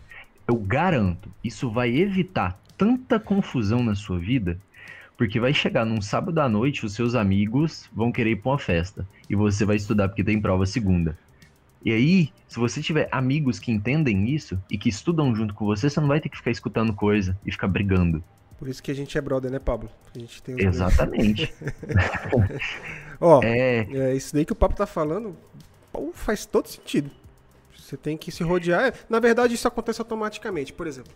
[0.49, 4.59] Eu garanto, isso vai evitar tanta confusão na sua vida,
[5.17, 8.59] porque vai chegar num sábado à noite, os seus amigos vão querer ir para uma
[8.59, 11.17] festa e você vai estudar porque tem prova segunda.
[11.85, 15.91] E aí, se você tiver amigos que entendem isso e que estudam junto com você,
[15.91, 18.25] você não vai ter que ficar escutando coisa e ficar brigando.
[18.59, 19.91] Por isso que a gente é brother, né, Pablo?
[20.15, 21.53] A gente tem Exatamente.
[23.21, 23.87] Ó, é...
[23.93, 24.17] é...
[24.17, 25.37] isso daí que o Pablo tá falando
[25.93, 27.11] pô, faz todo sentido.
[27.79, 28.95] Você tem que se rodear.
[29.09, 30.73] Na verdade, isso acontece automaticamente.
[30.73, 31.13] Por exemplo,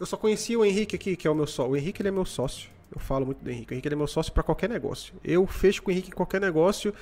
[0.00, 1.72] eu só conheci o Henrique aqui, que é o meu sócio.
[1.72, 2.70] O Henrique ele é meu sócio.
[2.90, 3.72] Eu falo muito do Henrique.
[3.72, 5.14] O Henrique é meu sócio para qualquer negócio.
[5.22, 6.92] Eu fecho com o Henrique em qualquer negócio.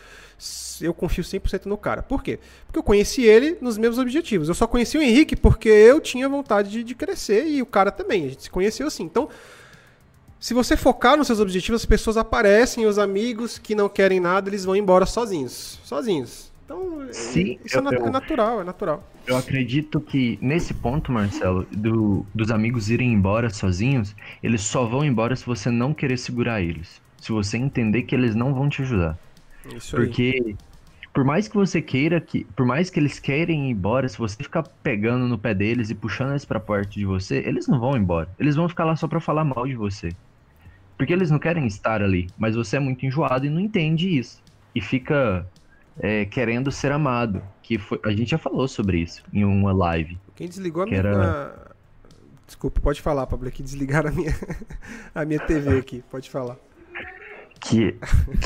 [0.80, 2.02] Eu confio 100% no cara.
[2.02, 2.40] Por quê?
[2.66, 4.48] Porque eu conheci ele nos meus objetivos.
[4.48, 7.92] Eu só conheci o Henrique porque eu tinha vontade de, de crescer e o cara
[7.92, 8.26] também.
[8.26, 9.04] A gente se conheceu assim.
[9.04, 9.28] Então,
[10.40, 14.48] se você focar nos seus objetivos, as pessoas aparecem, os amigos que não querem nada,
[14.50, 15.78] eles vão embora sozinhos.
[15.84, 16.52] Sozinhos.
[16.66, 19.08] Então, Sim, isso eu, é, natural, é natural.
[19.26, 25.04] Eu acredito que nesse ponto, Marcelo, do, dos amigos irem embora sozinhos, eles só vão
[25.04, 27.00] embora se você não querer segurar eles.
[27.18, 29.18] Se você entender que eles não vão te ajudar.
[29.64, 30.58] Isso Porque aí.
[31.14, 34.36] por mais que você queira que, por mais que eles querem ir embora, se você
[34.42, 37.96] ficar pegando no pé deles e puxando eles para perto de você, eles não vão
[37.96, 38.34] embora.
[38.38, 40.16] Eles vão ficar lá só para falar mal de você.
[40.98, 44.42] Porque eles não querem estar ali, mas você é muito enjoado e não entende isso.
[44.74, 45.46] E fica
[45.98, 47.42] é, querendo ser amado.
[47.62, 50.18] Que foi, a gente já falou sobre isso em uma live.
[50.34, 50.98] Quem desligou a minha.
[50.98, 51.66] Era...
[52.46, 54.32] Desculpa, pode falar, Pablo, que desligaram a minha,
[55.14, 56.56] a minha TV aqui, pode falar.
[57.60, 57.96] Que,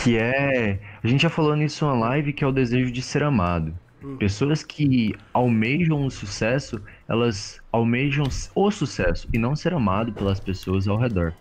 [0.02, 0.80] que é.
[1.02, 3.76] A gente já falou nisso em uma live que é o desejo de ser amado.
[4.02, 4.16] Hum.
[4.16, 8.24] Pessoas que almejam o sucesso, elas almejam
[8.54, 11.34] o sucesso e não ser amado pelas pessoas ao redor.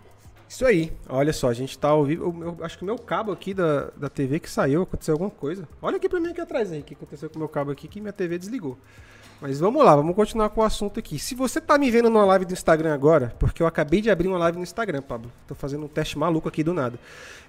[0.50, 2.24] Isso aí, olha só, a gente tá ao vivo.
[2.42, 5.68] Eu, acho que o meu cabo aqui da, da TV que saiu, aconteceu alguma coisa.
[5.80, 7.86] Olha aqui pra mim aqui atrás aí, o que aconteceu com o meu cabo aqui,
[7.86, 8.76] que minha TV desligou.
[9.40, 11.20] Mas vamos lá, vamos continuar com o assunto aqui.
[11.20, 14.26] Se você tá me vendo numa live do Instagram agora, porque eu acabei de abrir
[14.26, 15.30] uma live no Instagram, Pablo.
[15.46, 16.98] Tô fazendo um teste maluco aqui do nada.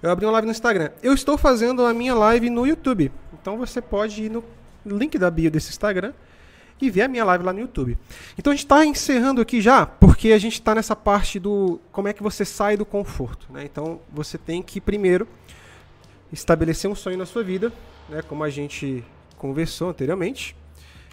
[0.00, 0.90] Eu abri uma live no Instagram.
[1.02, 3.10] Eu estou fazendo a minha live no YouTube.
[3.32, 4.44] Então você pode ir no
[4.86, 6.12] link da bio desse Instagram
[6.82, 7.96] e ver a minha live lá no YouTube.
[8.36, 12.08] Então a gente está encerrando aqui já, porque a gente está nessa parte do como
[12.08, 13.46] é que você sai do conforto.
[13.52, 13.64] Né?
[13.64, 15.28] Então você tem que primeiro
[16.32, 17.72] estabelecer um sonho na sua vida,
[18.08, 18.20] né?
[18.22, 19.04] como a gente
[19.38, 20.56] conversou anteriormente,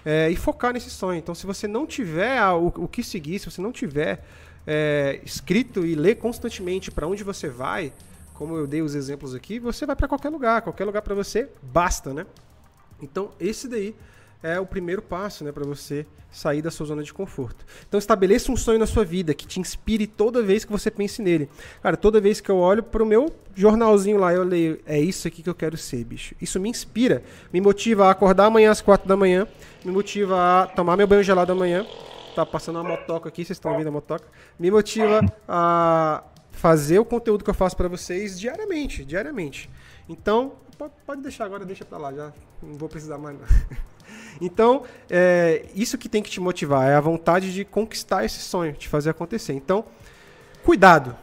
[0.03, 1.19] é, e focar nesse sonho.
[1.19, 4.25] Então se você não tiver o, o que seguir, se você não tiver
[4.65, 7.93] é, escrito e ler constantemente para onde você vai,
[8.33, 11.47] como eu dei os exemplos aqui, você vai para qualquer lugar, qualquer lugar para você
[11.61, 12.25] basta, né?
[12.99, 13.95] Então esse daí
[14.41, 17.65] é o primeiro passo né, para você sair da sua zona de conforto.
[17.87, 21.21] Então estabeleça um sonho na sua vida que te inspire toda vez que você pense
[21.21, 21.49] nele.
[21.81, 25.27] Cara, toda vez que eu olho para o meu jornalzinho lá, eu leio, é isso
[25.27, 26.35] aqui que eu quero ser, bicho.
[26.39, 29.47] Isso me inspira, me motiva a acordar amanhã às quatro da manhã,
[29.83, 31.85] me motiva a tomar meu banho gelado amanhã.
[32.35, 34.25] Tá passando uma motoca aqui, vocês estão ouvindo a motoca?
[34.57, 39.69] Me motiva a fazer o conteúdo que eu faço para vocês diariamente, diariamente.
[40.07, 40.53] Então,
[41.05, 42.31] pode deixar agora, deixa para lá, já
[42.61, 43.45] não vou precisar mais não.
[44.39, 48.73] Então, é, isso que tem que te motivar, é a vontade de conquistar esse sonho,
[48.73, 49.53] de fazer acontecer.
[49.53, 49.85] Então,
[50.63, 51.15] cuidado.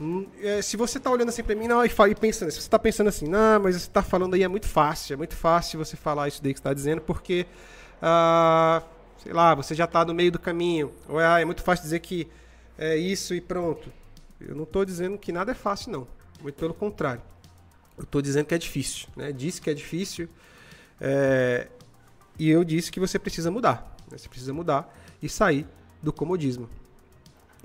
[0.00, 2.66] Hum, é, se você está olhando assim para mim não, e, e pensando, se você
[2.66, 5.78] está pensando assim, não, mas você está falando aí é muito fácil, é muito fácil
[5.78, 7.46] você falar isso daí que está dizendo, porque,
[8.02, 8.82] ah,
[9.22, 12.00] sei lá, você já está no meio do caminho, ou é, é muito fácil dizer
[12.00, 12.28] que
[12.76, 13.90] é isso e pronto.
[14.40, 16.08] Eu não estou dizendo que nada é fácil, não.
[16.42, 17.22] Muito pelo contrário.
[17.96, 19.08] Eu estou dizendo que é difícil.
[19.16, 19.32] Né?
[19.32, 20.28] Disse que é difícil.
[21.00, 21.68] É,
[22.38, 23.96] e eu disse que você precisa mudar.
[24.10, 24.18] Né?
[24.18, 25.66] Você precisa mudar e sair
[26.02, 26.68] do comodismo.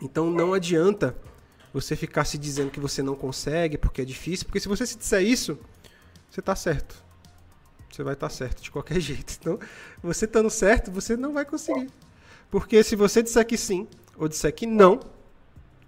[0.01, 1.15] Então não adianta
[1.73, 4.97] você ficar se dizendo que você não consegue porque é difícil, porque se você se
[4.97, 5.59] disser isso,
[6.29, 7.03] você está certo.
[7.91, 9.37] Você vai estar tá certo de qualquer jeito.
[9.39, 9.59] Então,
[10.01, 11.89] você estando certo, você não vai conseguir.
[12.49, 14.99] Porque se você disser que sim ou disser que não,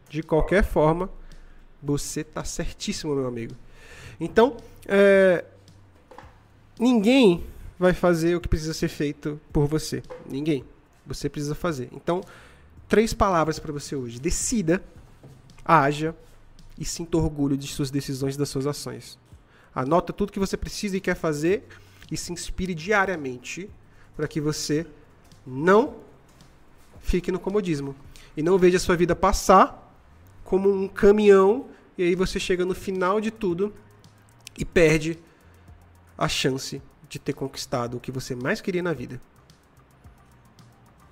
[0.10, 1.10] de qualquer forma,
[1.82, 3.56] você está certíssimo, meu amigo.
[4.20, 4.58] Então,
[4.88, 5.46] é,
[6.80, 7.44] ninguém
[7.82, 10.04] vai fazer o que precisa ser feito por você.
[10.30, 10.64] Ninguém.
[11.04, 11.90] Você precisa fazer.
[11.92, 12.22] Então,
[12.88, 14.20] três palavras para você hoje.
[14.20, 14.84] Decida,
[15.66, 16.16] haja
[16.78, 19.18] e sinta orgulho de suas decisões e das suas ações.
[19.74, 21.68] Anota tudo que você precisa e quer fazer
[22.12, 23.68] e se inspire diariamente
[24.16, 24.86] para que você
[25.44, 25.96] não
[27.02, 27.96] fique no comodismo
[28.38, 29.92] e não veja a sua vida passar
[30.44, 31.66] como um caminhão
[31.98, 33.74] e aí você chega no final de tudo
[34.56, 35.18] e perde
[36.16, 36.80] a chance
[37.12, 39.22] de ter conquistado o que você mais queria na vida.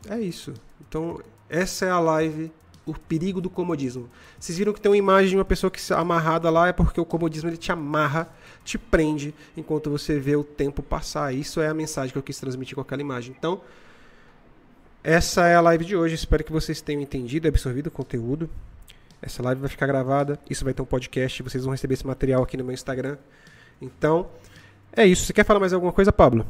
[0.10, 0.54] É isso.
[0.80, 2.50] Então, essa é a live
[2.86, 4.10] o perigo do comodismo.
[4.40, 7.06] Vocês viram que tem uma imagem de uma pessoa que amarrada lá é porque o
[7.06, 8.30] comodismo ele te amarra,
[8.64, 11.34] te prende enquanto você vê o tempo passar.
[11.34, 13.36] Isso é a mensagem que eu quis transmitir com aquela imagem.
[13.38, 13.62] Então,
[15.04, 16.16] essa é a live de hoje.
[16.16, 18.50] Espero que vocês tenham entendido e absorvido o conteúdo.
[19.22, 22.42] Essa live vai ficar gravada, isso vai ter um podcast, vocês vão receber esse material
[22.42, 23.18] aqui no meu Instagram.
[23.82, 24.30] Então,
[24.94, 25.26] é isso.
[25.26, 26.46] Você quer falar mais alguma coisa, Pablo?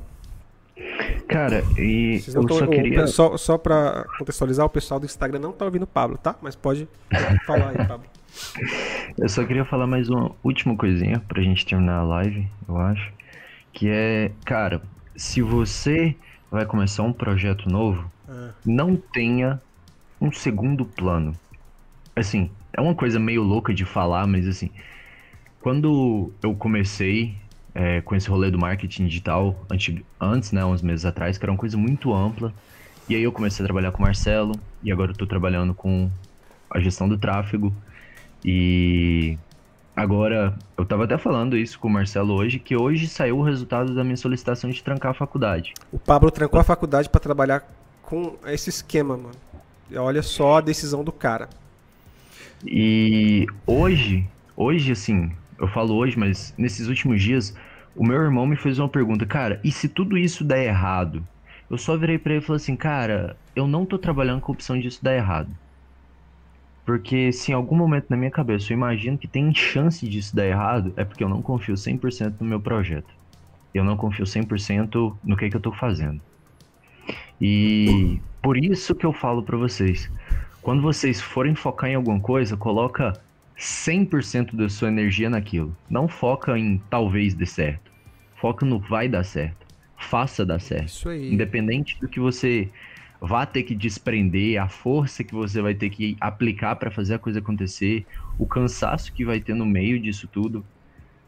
[1.28, 3.08] Cara, e eu tão, só queria.
[3.08, 6.36] Só, só pra contextualizar, o pessoal do Instagram não tá ouvindo o Pablo, tá?
[6.42, 6.88] Mas pode
[7.46, 8.06] falar aí, Pablo.
[9.18, 13.12] Eu só queria falar mais uma última coisinha pra gente terminar a live, eu acho.
[13.74, 14.82] Que é, cara,
[15.16, 16.16] se você
[16.50, 18.52] vai começar um projeto novo, ah.
[18.66, 19.62] não tenha
[20.22, 21.34] um segundo plano.
[22.16, 24.70] Assim, é uma coisa meio louca de falar, mas assim,
[25.60, 27.36] quando eu comecei
[27.74, 29.56] é, com esse rolê do marketing digital
[30.20, 32.54] antes, né, uns meses atrás, que era uma coisa muito ampla.
[33.08, 34.54] E aí eu comecei a trabalhar com o Marcelo
[34.84, 36.10] e agora eu tô trabalhando com
[36.70, 37.74] a gestão do tráfego.
[38.46, 39.38] E
[39.96, 43.96] agora eu tava até falando isso com o Marcelo hoje, que hoje saiu o resultado
[43.96, 45.74] da minha solicitação de trancar a faculdade.
[45.92, 47.68] O Pablo trancou a faculdade para trabalhar
[48.02, 49.36] com esse esquema, mano.
[49.96, 51.50] Olha só a decisão do cara.
[52.66, 57.56] E hoje, hoje assim, eu falo hoje, mas nesses últimos dias,
[57.96, 61.24] o meu irmão me fez uma pergunta, cara, e se tudo isso der errado?
[61.70, 64.56] Eu só virei para ele e falei assim, cara, eu não tô trabalhando com a
[64.56, 65.50] opção disso dar errado.
[66.86, 70.48] Porque se em algum momento na minha cabeça eu imagino que tem chance disso dar
[70.48, 73.14] errado, é porque eu não confio 100% no meu projeto.
[73.72, 76.20] Eu não confio 100% no que, que eu tô fazendo.
[77.40, 80.12] E por isso que eu falo para vocês,
[80.62, 83.14] quando vocês forem focar em alguma coisa, coloca
[83.60, 85.76] 100% da sua energia naquilo.
[85.90, 87.92] Não foca em talvez dê certo.
[88.36, 89.68] Foca no vai dar certo.
[89.98, 90.88] Faça dar certo.
[90.88, 91.34] Isso aí.
[91.34, 92.70] Independente do que você
[93.20, 97.20] vá ter que desprender, a força que você vai ter que aplicar para fazer a
[97.20, 98.06] coisa acontecer,
[98.38, 100.66] o cansaço que vai ter no meio disso tudo,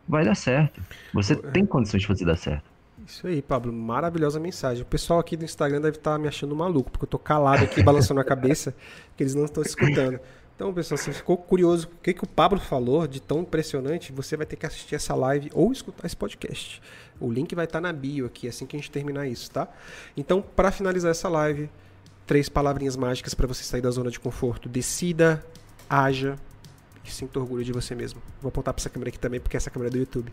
[0.07, 0.81] vai dar certo.
[1.13, 2.71] Você tem condições de fazer dar certo.
[3.05, 3.73] Isso aí, Pablo.
[3.73, 4.83] Maravilhosa mensagem.
[4.83, 7.81] O pessoal aqui do Instagram deve estar me achando maluco, porque eu tô calado aqui,
[7.83, 8.73] balançando a cabeça,
[9.17, 10.19] que eles não estão escutando.
[10.61, 14.37] Então, pessoal, se ficou curioso o que, que o Pablo falou de tão impressionante, você
[14.37, 16.79] vai ter que assistir essa live ou escutar esse podcast.
[17.19, 19.67] O link vai estar na bio aqui, assim que a gente terminar isso, tá?
[20.15, 21.67] Então, para finalizar essa live,
[22.27, 24.69] três palavrinhas mágicas para você sair da zona de conforto.
[24.69, 25.43] Decida,
[25.89, 26.35] haja
[27.03, 28.21] e sinta orgulho de você mesmo.
[28.39, 30.31] Vou apontar para essa câmera aqui também, porque essa câmera é do YouTube.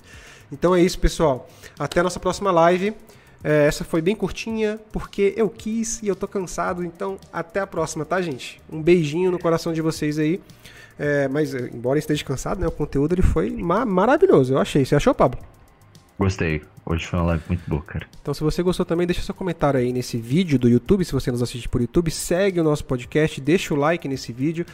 [0.53, 1.49] Então é isso, pessoal.
[1.79, 2.95] Até a nossa próxima live.
[3.43, 6.85] É, essa foi bem curtinha, porque eu quis e eu tô cansado.
[6.85, 8.61] Então, até a próxima, tá, gente?
[8.71, 10.41] Um beijinho no coração de vocês aí.
[10.99, 12.67] É, mas, é, embora esteja cansado, né?
[12.67, 14.85] O conteúdo ele foi ma maravilhoso, eu achei.
[14.85, 15.39] Você achou, Pablo?
[16.19, 16.63] Gostei.
[16.85, 18.07] Hoje foi uma live muito boa, cara.
[18.21, 21.05] Então, se você gostou também, deixa seu comentário aí nesse vídeo do YouTube.
[21.05, 24.67] Se você nos assiste por YouTube, segue o nosso podcast, deixa o like nesse vídeo.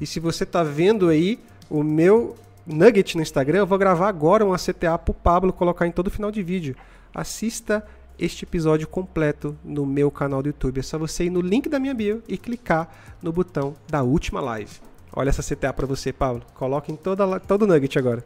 [0.00, 1.38] E se você tá vendo aí
[1.68, 5.90] o meu nugget no Instagram, eu vou gravar agora uma CTA pro Pablo colocar em
[5.90, 6.76] todo final de vídeo.
[7.12, 7.84] Assista
[8.18, 10.78] este episódio completo no meu canal do YouTube.
[10.78, 12.88] É só você ir no link da minha bio e clicar
[13.22, 14.72] no botão da última live.
[15.12, 16.42] Olha essa CTA para você, Paulo.
[16.54, 18.24] Coloca em toda, todo o nugget agora.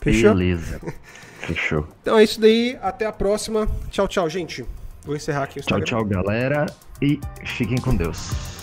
[0.00, 0.34] Fechou?
[0.34, 0.80] Beleza.
[1.40, 1.86] Fechou.
[2.02, 2.78] Então é isso daí.
[2.82, 3.66] Até a próxima.
[3.90, 4.64] Tchau, tchau, gente.
[5.04, 5.84] Vou encerrar aqui o Instagram.
[5.84, 6.66] Tchau, tchau, galera.
[7.00, 8.59] E fiquem com Deus.